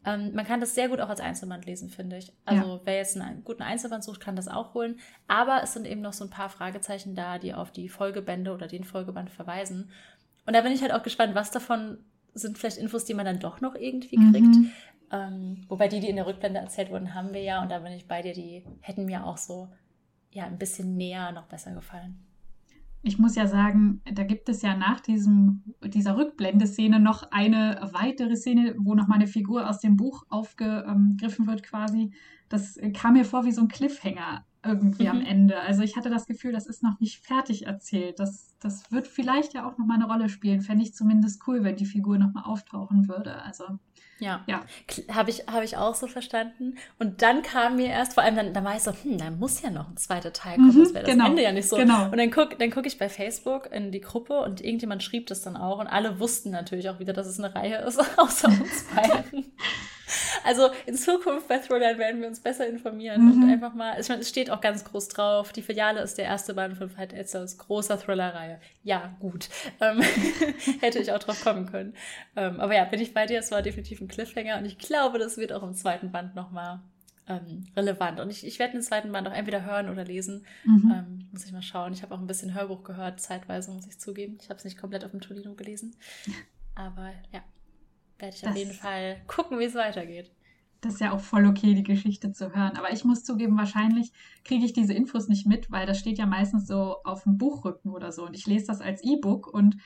Ähm, 0.06 0.34
man 0.34 0.46
kann 0.46 0.62
das 0.62 0.76
sehr 0.76 0.88
gut 0.88 1.02
auch 1.02 1.10
als 1.10 1.20
Einzelband 1.20 1.66
lesen, 1.66 1.90
finde 1.90 2.18
ich. 2.18 2.32
Also 2.46 2.76
ja. 2.76 2.82
wer 2.86 2.96
jetzt 2.96 3.20
einen 3.20 3.44
guten 3.44 3.64
Einzelband 3.64 4.04
sucht, 4.04 4.22
kann 4.22 4.36
das 4.36 4.48
auch 4.48 4.74
holen. 4.74 5.00
Aber 5.28 5.62
es 5.62 5.74
sind 5.74 5.86
eben 5.86 6.02
noch 6.02 6.14
so 6.14 6.24
ein 6.24 6.30
paar 6.30 6.50
Fragezeichen 6.50 7.16
da, 7.16 7.38
die 7.38 7.54
auf 7.54 7.72
die 7.72 7.90
Folgebände 7.90 8.54
oder 8.54 8.68
den 8.68 8.86
Folgeband 8.86 9.30
verweisen. 9.30 9.90
Und 10.46 10.56
da 10.56 10.62
bin 10.62 10.72
ich 10.72 10.82
halt 10.82 10.94
auch 10.94 11.04
gespannt, 11.04 11.36
was 11.36 11.52
davon 11.52 11.98
sind 12.34 12.58
vielleicht 12.58 12.78
Infos, 12.78 13.04
die 13.04 13.14
man 13.14 13.26
dann 13.26 13.40
doch 13.40 13.60
noch 13.60 13.76
irgendwie 13.76 14.16
kriegt. 14.16 14.56
Mhm. 14.56 14.72
Ähm, 15.12 15.66
wobei 15.68 15.90
die, 15.90 16.00
die 16.00 16.10
in 16.10 16.16
der 16.16 16.28
Rückblende 16.28 16.60
erzählt 16.60 16.92
wurden, 16.92 17.14
haben 17.14 17.34
wir 17.34 17.42
ja. 17.42 17.62
Und 17.62 17.72
da 17.72 17.80
bin 17.80 17.92
ich 17.92 18.08
bei 18.08 18.22
dir, 18.22 18.34
die 18.34 18.64
hätten 18.80 19.06
mir 19.06 19.26
auch 19.26 19.38
so 19.38 19.68
ja 20.32 20.46
ein 20.46 20.58
bisschen 20.58 20.96
näher 20.96 21.32
noch 21.34 21.48
besser 21.48 21.74
gefallen 21.74 22.24
ich 23.08 23.18
muss 23.18 23.36
ja 23.36 23.48
sagen, 23.48 24.02
da 24.12 24.24
gibt 24.24 24.50
es 24.50 24.62
ja 24.62 24.76
nach 24.76 25.00
diesem, 25.00 25.64
dieser 25.82 26.18
Rückblendeszene 26.18 27.00
noch 27.00 27.32
eine 27.32 27.80
weitere 27.94 28.36
Szene, 28.36 28.76
wo 28.78 28.96
noch 28.96 29.08
mal 29.08 29.16
eine 29.16 29.28
Figur 29.28 29.70
aus 29.70 29.80
dem 29.80 29.96
Buch 29.96 30.26
aufgegriffen 30.30 31.48
wird 31.48 31.64
quasi. 31.64 32.12
Das 32.50 32.78
kam 32.94 33.14
mir 33.14 33.24
vor 33.24 33.46
wie 33.46 33.52
so 33.54 33.62
ein 33.62 33.70
Cliffhanger 33.70 34.46
irgendwie 34.68 35.04
mhm. 35.04 35.10
am 35.10 35.22
Ende. 35.22 35.60
Also 35.60 35.82
ich 35.82 35.96
hatte 35.96 36.10
das 36.10 36.26
Gefühl, 36.26 36.52
das 36.52 36.68
ist 36.68 36.84
noch 36.84 37.00
nicht 37.00 37.26
fertig 37.26 37.66
erzählt. 37.66 38.20
Das, 38.20 38.56
das 38.60 38.92
wird 38.92 39.08
vielleicht 39.08 39.54
ja 39.54 39.68
auch 39.68 39.78
noch 39.78 39.86
mal 39.86 39.96
eine 39.96 40.08
Rolle 40.08 40.30
spielen. 40.30 40.62
Fände 40.62 40.84
ich 40.84 40.94
zumindest 40.94 41.48
cool, 41.48 41.64
wenn 41.64 41.76
die 41.76 41.86
Figur 41.86 42.18
noch 42.18 42.34
mal 42.34 42.44
auftauchen 42.44 43.08
würde. 43.08 43.42
Also 43.44 43.80
ja, 44.20 44.44
ja. 44.48 44.64
habe 45.14 45.30
ich, 45.30 45.46
hab 45.48 45.64
ich 45.64 45.78
auch 45.78 45.94
so 45.94 46.08
verstanden. 46.08 46.76
Und 46.98 47.22
dann 47.22 47.44
kam 47.44 47.76
mir 47.76 47.88
erst, 47.88 48.14
vor 48.16 48.24
allem 48.24 48.36
dann, 48.36 48.54
dann 48.54 48.64
war 48.64 48.76
ich 48.76 48.82
so, 48.84 48.92
hm, 48.92 49.18
da 49.18 49.30
muss 49.30 49.62
ja 49.62 49.70
noch 49.70 49.90
ein 49.90 49.98
zweiter 49.98 50.34
Teil 50.34 50.56
kommen, 50.56 50.76
mhm, 50.76 50.80
das 50.80 50.94
wäre 50.94 51.06
das 51.06 51.14
genau, 51.14 51.28
Ende 51.28 51.44
ja 51.44 51.52
nicht 51.52 51.70
so. 51.70 51.76
Genau. 51.76 52.06
Und 52.06 52.18
dann 52.18 52.32
gucke 52.32 52.56
dann 52.58 52.72
guck 52.72 52.86
ich 52.88 52.98
bei 52.98 53.10
Facebook 53.10 53.72
in 53.72 53.92
die 53.92 54.02
Gruppe 54.02 54.42
und 54.42 54.62
irgendjemand 54.62 55.04
schrieb 55.04 55.28
das 55.28 55.42
dann 55.42 55.56
auch 55.56 55.80
und 55.80 55.88
alle 55.88 56.20
wussten 56.20 56.50
natürlich 56.50 56.90
auch 56.90 57.00
wieder, 57.00 57.14
dass 57.14 57.28
es 57.28 57.40
eine 57.40 57.54
Reihe 57.54 57.78
ist, 57.80 58.00
außer 58.18 58.48
uns 58.48 58.86
beiden. 58.96 59.52
Also 60.44 60.70
in 60.86 60.96
Zukunft 60.96 61.48
bei 61.48 61.60
Thriller 61.60 61.98
werden 61.98 62.22
wir 62.22 62.28
uns 62.28 62.40
besser 62.40 62.68
informieren 62.68 63.26
mhm. 63.26 63.44
und 63.44 63.52
einfach 63.52 63.74
mal, 63.74 64.00
ich 64.00 64.08
meine, 64.08 64.22
es 64.22 64.30
steht 64.30 64.50
auch 64.50 64.62
ganz 64.62 64.84
groß 64.86 65.10
drauf, 65.10 65.52
die 65.52 65.62
Filiale 65.62 66.02
ist 66.02 66.18
der 66.18 66.26
erste 66.26 66.54
Band 66.54 66.78
von 66.78 66.90
Fight 66.90 67.14
Edsels 67.14 67.58
großer 67.58 68.00
Thriller-Reihe. 68.00 68.60
Ja, 68.84 69.16
gut. 69.20 69.50
Ähm, 69.82 70.02
hätte 70.80 71.00
ich 71.00 71.12
auch 71.12 71.20
drauf 71.20 71.44
kommen 71.44 71.66
können. 71.66 71.94
Ähm, 72.36 72.60
aber 72.60 72.76
ja, 72.76 72.86
bin 72.86 73.02
ich 73.02 73.14
bei 73.14 73.26
dir, 73.26 73.40
es 73.40 73.52
war 73.52 73.62
definitiv 73.62 74.02
ein 74.02 74.08
Cliffhanger 74.08 74.58
und 74.58 74.66
ich 74.66 74.78
glaube, 74.78 75.20
das 75.20 75.38
wird 75.38 75.52
auch 75.52 75.64
im 75.64 75.74
zweiten 75.74 76.12
Band 76.12 76.36
nochmal 76.36 76.80
ähm, 77.28 77.66
relevant. 77.76 78.20
Und 78.20 78.30
ich, 78.30 78.46
ich 78.46 78.60
werde 78.60 78.74
den 78.74 78.82
zweiten 78.82 79.12
Band 79.12 79.28
auch 79.28 79.34
entweder 79.34 79.66
hören 79.66 79.90
oder 79.90 80.06
lesen. 80.06 80.46
Mhm. 80.64 80.94
Ähm, 80.96 81.28
muss 81.32 81.46
ich 81.46 81.52
mal 81.52 81.62
schauen. 81.62 81.94
Ich 81.94 82.02
habe 82.02 82.16
auch 82.16 82.20
ein 82.20 82.28
bisschen 82.28 82.54
Hörbuch 82.54 82.84
gehört, 82.84 83.20
zeitweise, 83.20 83.72
muss 83.72 83.88
ich 83.88 84.00
zugeben. 84.00 84.38
Ich 84.42 84.50
habe 84.50 84.58
es 84.58 84.66
nicht 84.66 84.78
komplett 84.78 85.04
auf 85.04 85.12
dem 85.12 85.22
Tolino 85.22 85.54
gelesen. 85.54 85.96
Aber 86.76 87.12
ja, 87.34 87.44
werde 88.20 88.36
ich 88.36 88.42
das, 88.42 88.52
auf 88.52 88.58
jeden 88.58 88.74
Fall 88.74 89.22
gucken, 89.28 89.60
wie 89.60 89.66
es 89.66 89.76
weitergeht. 89.76 90.32
Das 90.82 90.94
ist 90.96 91.00
ja 91.02 91.12
auch 91.12 91.20
voll 91.20 91.46
okay, 91.48 91.74
die 91.74 91.84
Geschichte 91.84 92.32
zu 92.32 92.56
hören. 92.56 92.78
Aber 92.78 92.92
ich 92.92 93.04
muss 93.04 93.24
zugeben, 93.24 93.58
wahrscheinlich 93.58 94.12
kriege 94.44 94.64
ich 94.64 94.74
diese 94.74 94.94
Infos 94.94 95.28
nicht 95.28 95.48
mit, 95.48 95.72
weil 95.72 95.88
das 95.88 95.98
steht 95.98 96.20
ja 96.20 96.26
meistens 96.26 96.68
so 96.68 96.98
auf 97.04 97.24
dem 97.24 97.38
Buchrücken 97.38 97.92
oder 97.92 98.12
so. 98.12 98.26
Und 98.26 98.36
ich 98.36 98.46
lese 98.46 98.68
das 98.68 98.82
als 98.82 99.04
E-Book 99.04 99.48
und 99.48 99.78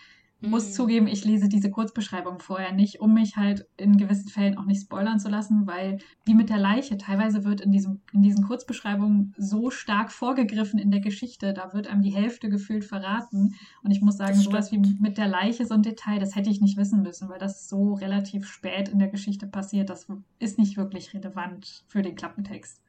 muss 0.42 0.70
mhm. 0.70 0.74
zugeben, 0.74 1.08
ich 1.08 1.24
lese 1.24 1.48
diese 1.48 1.70
Kurzbeschreibung 1.70 2.40
vorher 2.40 2.72
nicht, 2.72 3.00
um 3.00 3.14
mich 3.14 3.38
halt 3.38 3.68
in 3.78 3.98
gewissen 3.98 4.30
Fällen 4.30 4.58
auch 4.58 4.66
nicht 4.66 4.82
spoilern 4.82 5.20
zu 5.20 5.30
lassen, 5.30 5.68
weil 5.68 6.00
wie 6.26 6.34
mit 6.34 6.50
der 6.50 6.58
Leiche, 6.58 6.98
teilweise 6.98 7.44
wird 7.44 7.62
in, 7.62 7.72
diesem, 7.72 8.02
in 8.12 8.24
diesen 8.24 8.46
Kurzbeschreibungen 8.46 9.34
so 9.38 9.70
stark 9.70 10.12
vorgegriffen 10.12 10.80
in 10.80 10.92
der 10.92 11.00
Geschichte, 11.00 11.54
da 11.54 11.74
wird 11.74 11.88
einem 11.88 12.02
die 12.02 12.14
Hälfte 12.14 12.50
gefühlt 12.50 12.86
verraten. 12.86 13.56
Und 13.84 13.92
ich 13.92 14.02
muss 14.02 14.18
sagen, 14.18 14.36
sowas 14.36 14.72
wie 14.72 14.80
mit 14.80 15.18
der 15.18 15.28
Leiche, 15.28 15.66
so 15.66 15.76
ein 15.76 15.84
Detail, 15.84 16.20
das 16.20 16.36
hätte 16.36 16.50
ich 16.50 16.62
nicht 16.62 16.78
wissen 16.78 17.04
müssen, 17.04 17.30
weil 17.30 17.40
das 17.40 17.70
so 17.70 17.94
relativ 17.94 18.48
spät 18.48 18.90
in 18.90 19.00
der 19.00 19.10
Geschichte 19.10 19.48
passiert. 19.48 19.90
Das 19.90 20.08
ist 20.40 20.58
nicht 20.58 20.78
wirklich 20.78 21.14
relevant 21.14 21.84
für 21.88 22.02
den 22.02 22.16
Klappentext. 22.16 22.82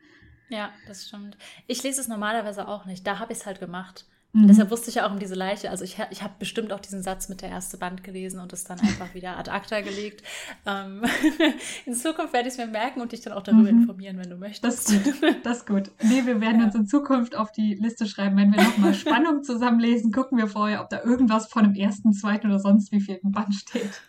Ja, 0.49 0.71
das 0.87 1.09
stimmt. 1.09 1.39
Ich 1.67 1.83
lese 1.83 2.01
es 2.01 2.09
normalerweise 2.09 2.69
auch 2.69 2.85
nicht. 2.85 3.07
Da 3.07 3.19
habe 3.19 3.33
ich 3.33 3.41
es 3.41 3.47
halt 3.47 3.59
gemacht. 3.59 4.07
Mhm. 4.35 4.49
Deshalb 4.49 4.71
wusste 4.71 4.89
ich 4.89 4.97
ja 4.97 5.07
auch 5.07 5.13
um 5.13 5.19
diese 5.19 5.35
Leiche. 5.35 5.69
Also 5.69 5.85
ich, 5.85 5.99
ich 6.11 6.23
habe 6.23 6.33
bestimmt 6.39 6.73
auch 6.73 6.81
diesen 6.81 7.03
Satz 7.03 7.29
mit 7.29 7.43
der 7.43 7.51
erste 7.51 7.77
Band 7.77 8.03
gelesen 8.03 8.41
und 8.41 8.53
es 8.55 8.65
dann 8.65 8.81
einfach 8.81 9.13
wieder 9.15 9.37
ad 9.37 9.51
acta 9.51 9.83
gelegt. 9.83 10.23
Ähm, 10.65 11.03
in 11.87 11.93
Zukunft 11.95 12.33
werde 12.33 12.49
ich 12.49 12.55
es 12.55 12.59
mir 12.59 12.67
merken 12.67 13.03
und 13.03 13.13
dich 13.13 13.21
dann 13.21 13.35
auch 13.35 13.43
darüber 13.43 13.71
mhm. 13.71 13.83
informieren, 13.83 14.17
wenn 14.17 14.31
du 14.31 14.37
möchtest. 14.37 14.89
Das 14.89 14.91
ist 14.91 15.21
gut. 15.21 15.37
Das 15.45 15.59
ist 15.59 15.67
gut. 15.67 15.91
Nee, 16.03 16.25
wir 16.25 16.41
werden 16.41 16.61
ja. 16.61 16.67
uns 16.67 16.75
in 16.75 16.87
Zukunft 16.87 17.37
auf 17.37 17.53
die 17.53 17.75
Liste 17.75 18.07
schreiben, 18.07 18.37
wenn 18.39 18.55
wir 18.55 18.63
nochmal 18.63 18.95
Spannung 18.95 19.43
zusammenlesen, 19.45 20.13
gucken 20.13 20.39
wir 20.39 20.47
vorher, 20.47 20.81
ob 20.81 20.89
da 20.89 21.03
irgendwas 21.03 21.49
von 21.49 21.65
dem 21.65 21.75
ersten, 21.75 22.15
zweiten 22.15 22.47
oder 22.47 22.59
sonst 22.59 22.91
wie 22.91 23.01
vierten 23.01 23.33
Band 23.33 23.55
steht. 23.55 24.01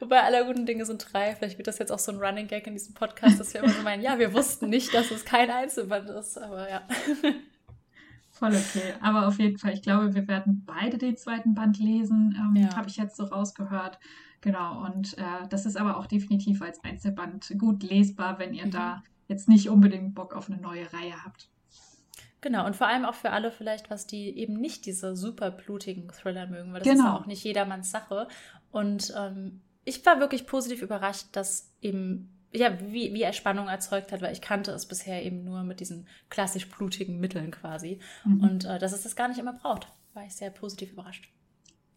Wobei 0.00 0.22
aller 0.22 0.44
guten 0.44 0.64
Dinge 0.64 0.86
sind 0.86 1.06
drei. 1.12 1.34
Vielleicht 1.34 1.58
wird 1.58 1.68
das 1.68 1.78
jetzt 1.78 1.92
auch 1.92 1.98
so 1.98 2.10
ein 2.10 2.18
Running 2.18 2.46
Gag 2.46 2.66
in 2.66 2.72
diesem 2.72 2.94
Podcast, 2.94 3.38
dass 3.38 3.52
wir 3.52 3.62
immer 3.62 3.72
so 3.72 3.82
meinen, 3.82 4.02
ja, 4.02 4.18
wir 4.18 4.32
wussten 4.32 4.70
nicht, 4.70 4.94
dass 4.94 5.10
es 5.10 5.26
kein 5.26 5.50
Einzelband 5.50 6.08
ist, 6.08 6.38
aber 6.38 6.70
ja. 6.70 6.82
Voll 8.38 8.54
okay. 8.54 8.94
Aber 9.00 9.26
auf 9.26 9.38
jeden 9.38 9.58
Fall, 9.58 9.72
ich 9.72 9.82
glaube, 9.82 10.14
wir 10.14 10.28
werden 10.28 10.64
beide 10.64 10.96
den 10.96 11.16
zweiten 11.16 11.54
Band 11.54 11.78
lesen, 11.78 12.36
ähm, 12.38 12.62
ja. 12.62 12.76
habe 12.76 12.88
ich 12.88 12.96
jetzt 12.96 13.16
so 13.16 13.24
rausgehört. 13.24 13.98
Genau, 14.40 14.84
und 14.84 15.18
äh, 15.18 15.48
das 15.50 15.66
ist 15.66 15.76
aber 15.76 15.96
auch 15.96 16.06
definitiv 16.06 16.62
als 16.62 16.82
Einzelband 16.84 17.52
gut 17.58 17.82
lesbar, 17.82 18.38
wenn 18.38 18.54
ihr 18.54 18.66
mhm. 18.66 18.70
da 18.70 19.02
jetzt 19.26 19.48
nicht 19.48 19.68
unbedingt 19.68 20.14
Bock 20.14 20.34
auf 20.34 20.48
eine 20.48 20.60
neue 20.60 20.92
Reihe 20.92 21.24
habt. 21.24 21.48
Genau, 22.40 22.64
und 22.64 22.76
vor 22.76 22.86
allem 22.86 23.04
auch 23.04 23.14
für 23.14 23.30
alle 23.30 23.50
vielleicht, 23.50 23.90
was 23.90 24.06
die 24.06 24.38
eben 24.38 24.54
nicht 24.54 24.86
diese 24.86 25.16
super 25.16 25.50
blutigen 25.50 26.08
Thriller 26.12 26.46
mögen, 26.46 26.72
weil 26.72 26.80
das 26.80 26.88
genau. 26.88 27.00
ist 27.00 27.06
ja 27.06 27.16
auch 27.16 27.26
nicht 27.26 27.42
jedermanns 27.42 27.90
Sache. 27.90 28.28
Und 28.70 29.12
ähm, 29.18 29.60
ich 29.84 30.06
war 30.06 30.20
wirklich 30.20 30.46
positiv 30.46 30.82
überrascht, 30.82 31.26
dass 31.32 31.72
eben 31.80 32.37
ja, 32.52 32.78
wie, 32.80 33.12
wie 33.12 33.22
er 33.22 33.32
Spannung 33.32 33.68
erzeugt 33.68 34.12
hat, 34.12 34.22
weil 34.22 34.32
ich 34.32 34.40
kannte 34.40 34.70
es 34.72 34.86
bisher 34.86 35.24
eben 35.24 35.44
nur 35.44 35.62
mit 35.62 35.80
diesen 35.80 36.06
klassisch 36.30 36.68
blutigen 36.68 37.20
Mitteln 37.20 37.50
quasi. 37.50 38.00
Mhm. 38.24 38.40
Und 38.40 38.64
äh, 38.64 38.78
dass 38.78 38.92
es 38.92 39.02
das 39.02 39.16
gar 39.16 39.28
nicht 39.28 39.38
immer 39.38 39.52
braucht, 39.52 39.88
war 40.14 40.24
ich 40.24 40.34
sehr 40.34 40.50
positiv 40.50 40.92
überrascht. 40.92 41.28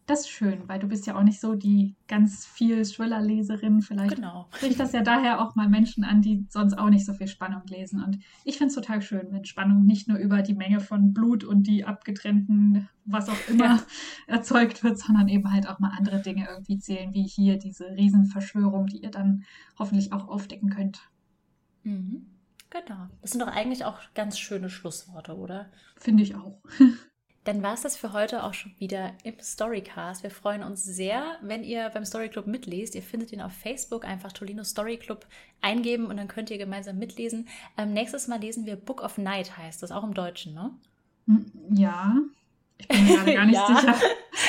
Das 0.06 0.22
ist 0.22 0.30
schön, 0.30 0.68
weil 0.68 0.80
du 0.80 0.88
bist 0.88 1.06
ja 1.06 1.16
auch 1.16 1.22
nicht 1.22 1.40
so 1.40 1.54
die 1.54 1.94
ganz 2.08 2.44
viel 2.44 2.84
Thriller-Leserin. 2.84 3.82
Vielleicht 3.82 4.16
genau. 4.16 4.48
spricht 4.56 4.80
das 4.80 4.92
ja 4.92 5.02
daher 5.02 5.40
auch 5.40 5.54
mal 5.54 5.68
Menschen 5.68 6.02
an, 6.02 6.22
die 6.22 6.44
sonst 6.48 6.76
auch 6.76 6.88
nicht 6.88 7.06
so 7.06 7.14
viel 7.14 7.28
Spannung 7.28 7.62
lesen. 7.66 8.02
Und 8.02 8.18
ich 8.44 8.58
finde 8.58 8.70
es 8.70 8.74
total 8.74 9.00
schön, 9.00 9.28
wenn 9.30 9.44
Spannung 9.44 9.84
nicht 9.84 10.08
nur 10.08 10.18
über 10.18 10.42
die 10.42 10.54
Menge 10.54 10.80
von 10.80 11.12
Blut 11.12 11.44
und 11.44 11.68
die 11.68 11.84
abgetrennten, 11.84 12.88
was 13.04 13.28
auch 13.28 13.48
immer, 13.48 13.64
ja. 13.64 13.82
erzeugt 14.26 14.82
wird, 14.82 14.98
sondern 14.98 15.28
eben 15.28 15.52
halt 15.52 15.68
auch 15.68 15.78
mal 15.78 15.92
andere 15.96 16.20
Dinge 16.20 16.48
irgendwie 16.50 16.78
zählen, 16.78 17.14
wie 17.14 17.24
hier 17.24 17.56
diese 17.56 17.86
Riesenverschwörung, 17.86 18.88
die 18.88 18.98
ihr 18.98 19.12
dann 19.12 19.44
hoffentlich 19.78 20.12
auch 20.12 20.26
aufdecken 20.26 20.70
könnt. 20.70 21.00
Mhm. 21.84 22.26
Genau. 22.70 23.06
Das 23.20 23.30
sind 23.30 23.40
doch 23.40 23.48
eigentlich 23.48 23.84
auch 23.84 24.00
ganz 24.14 24.38
schöne 24.38 24.68
Schlussworte, 24.68 25.36
oder? 25.36 25.70
Finde 25.96 26.22
ich 26.22 26.34
auch. 26.34 26.58
Dann 27.44 27.62
war 27.62 27.74
es 27.74 27.82
das 27.82 27.96
für 27.96 28.12
heute 28.12 28.44
auch 28.44 28.54
schon 28.54 28.72
wieder 28.78 29.12
im 29.24 29.34
Storycast. 29.40 30.22
Wir 30.22 30.30
freuen 30.30 30.62
uns 30.62 30.84
sehr, 30.84 31.38
wenn 31.40 31.64
ihr 31.64 31.90
beim 31.90 32.04
Story 32.04 32.28
Club 32.28 32.46
mitlest. 32.46 32.94
Ihr 32.94 33.02
findet 33.02 33.32
ihn 33.32 33.40
auf 33.40 33.52
Facebook, 33.52 34.04
einfach 34.04 34.32
Tolino 34.32 34.62
Story 34.62 34.96
Club 34.96 35.26
eingeben 35.60 36.06
und 36.06 36.18
dann 36.18 36.28
könnt 36.28 36.50
ihr 36.50 36.58
gemeinsam 36.58 36.98
mitlesen. 36.98 37.48
Ähm, 37.76 37.92
nächstes 37.92 38.28
Mal 38.28 38.38
lesen 38.38 38.64
wir 38.64 38.76
Book 38.76 39.02
of 39.02 39.18
Night, 39.18 39.58
heißt 39.58 39.82
das, 39.82 39.90
auch 39.90 40.04
im 40.04 40.14
Deutschen, 40.14 40.54
ne? 40.54 40.70
Hm, 41.26 41.50
ja. 41.74 42.16
Ich 42.78 42.88
bin 42.88 43.04
mir 43.04 43.16
gerade 43.16 43.34
gar 43.34 43.44
nicht 43.46 43.54
ja. 43.68 43.76
sicher. 43.76 43.94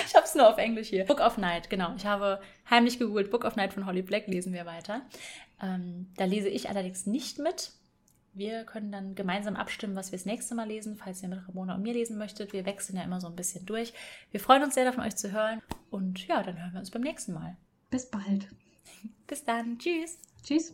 Ich 0.07 0.15
habe 0.15 0.25
es 0.25 0.35
nur 0.35 0.47
auf 0.47 0.57
Englisch 0.57 0.89
hier. 0.89 1.05
Book 1.05 1.19
of 1.19 1.37
Night, 1.37 1.69
genau. 1.69 1.93
Ich 1.97 2.05
habe 2.05 2.39
heimlich 2.69 2.99
gegoogelt, 2.99 3.31
Book 3.31 3.43
of 3.43 3.55
Night 3.55 3.73
von 3.73 3.85
Holly 3.85 4.01
Black 4.01 4.27
lesen 4.27 4.53
wir 4.53 4.65
weiter. 4.65 5.01
Ähm, 5.61 6.07
da 6.17 6.25
lese 6.25 6.49
ich 6.49 6.69
allerdings 6.69 7.05
nicht 7.05 7.39
mit. 7.39 7.71
Wir 8.33 8.63
können 8.63 8.91
dann 8.91 9.15
gemeinsam 9.15 9.55
abstimmen, 9.55 9.95
was 9.95 10.11
wir 10.11 10.17
das 10.17 10.25
nächste 10.25 10.55
Mal 10.55 10.67
lesen, 10.67 10.95
falls 10.95 11.21
ihr 11.21 11.29
mit 11.29 11.47
Ramona 11.47 11.75
und 11.75 11.83
mir 11.83 11.93
lesen 11.93 12.17
möchtet. 12.17 12.51
Wir 12.51 12.65
wechseln 12.65 12.97
ja 12.97 13.03
immer 13.03 13.21
so 13.21 13.27
ein 13.27 13.35
bisschen 13.35 13.65
durch. 13.65 13.93
Wir 14.31 14.39
freuen 14.39 14.63
uns 14.63 14.73
sehr, 14.73 14.85
davon 14.85 15.03
euch 15.03 15.15
zu 15.15 15.31
hören. 15.31 15.61
Und 15.91 16.27
ja, 16.27 16.41
dann 16.41 16.59
hören 16.59 16.73
wir 16.73 16.79
uns 16.79 16.91
beim 16.91 17.03
nächsten 17.03 17.33
Mal. 17.33 17.57
Bis 17.91 18.09
bald. 18.09 18.47
Bis 19.27 19.43
dann. 19.43 19.77
Tschüss. 19.77 20.17
Tschüss. 20.43 20.73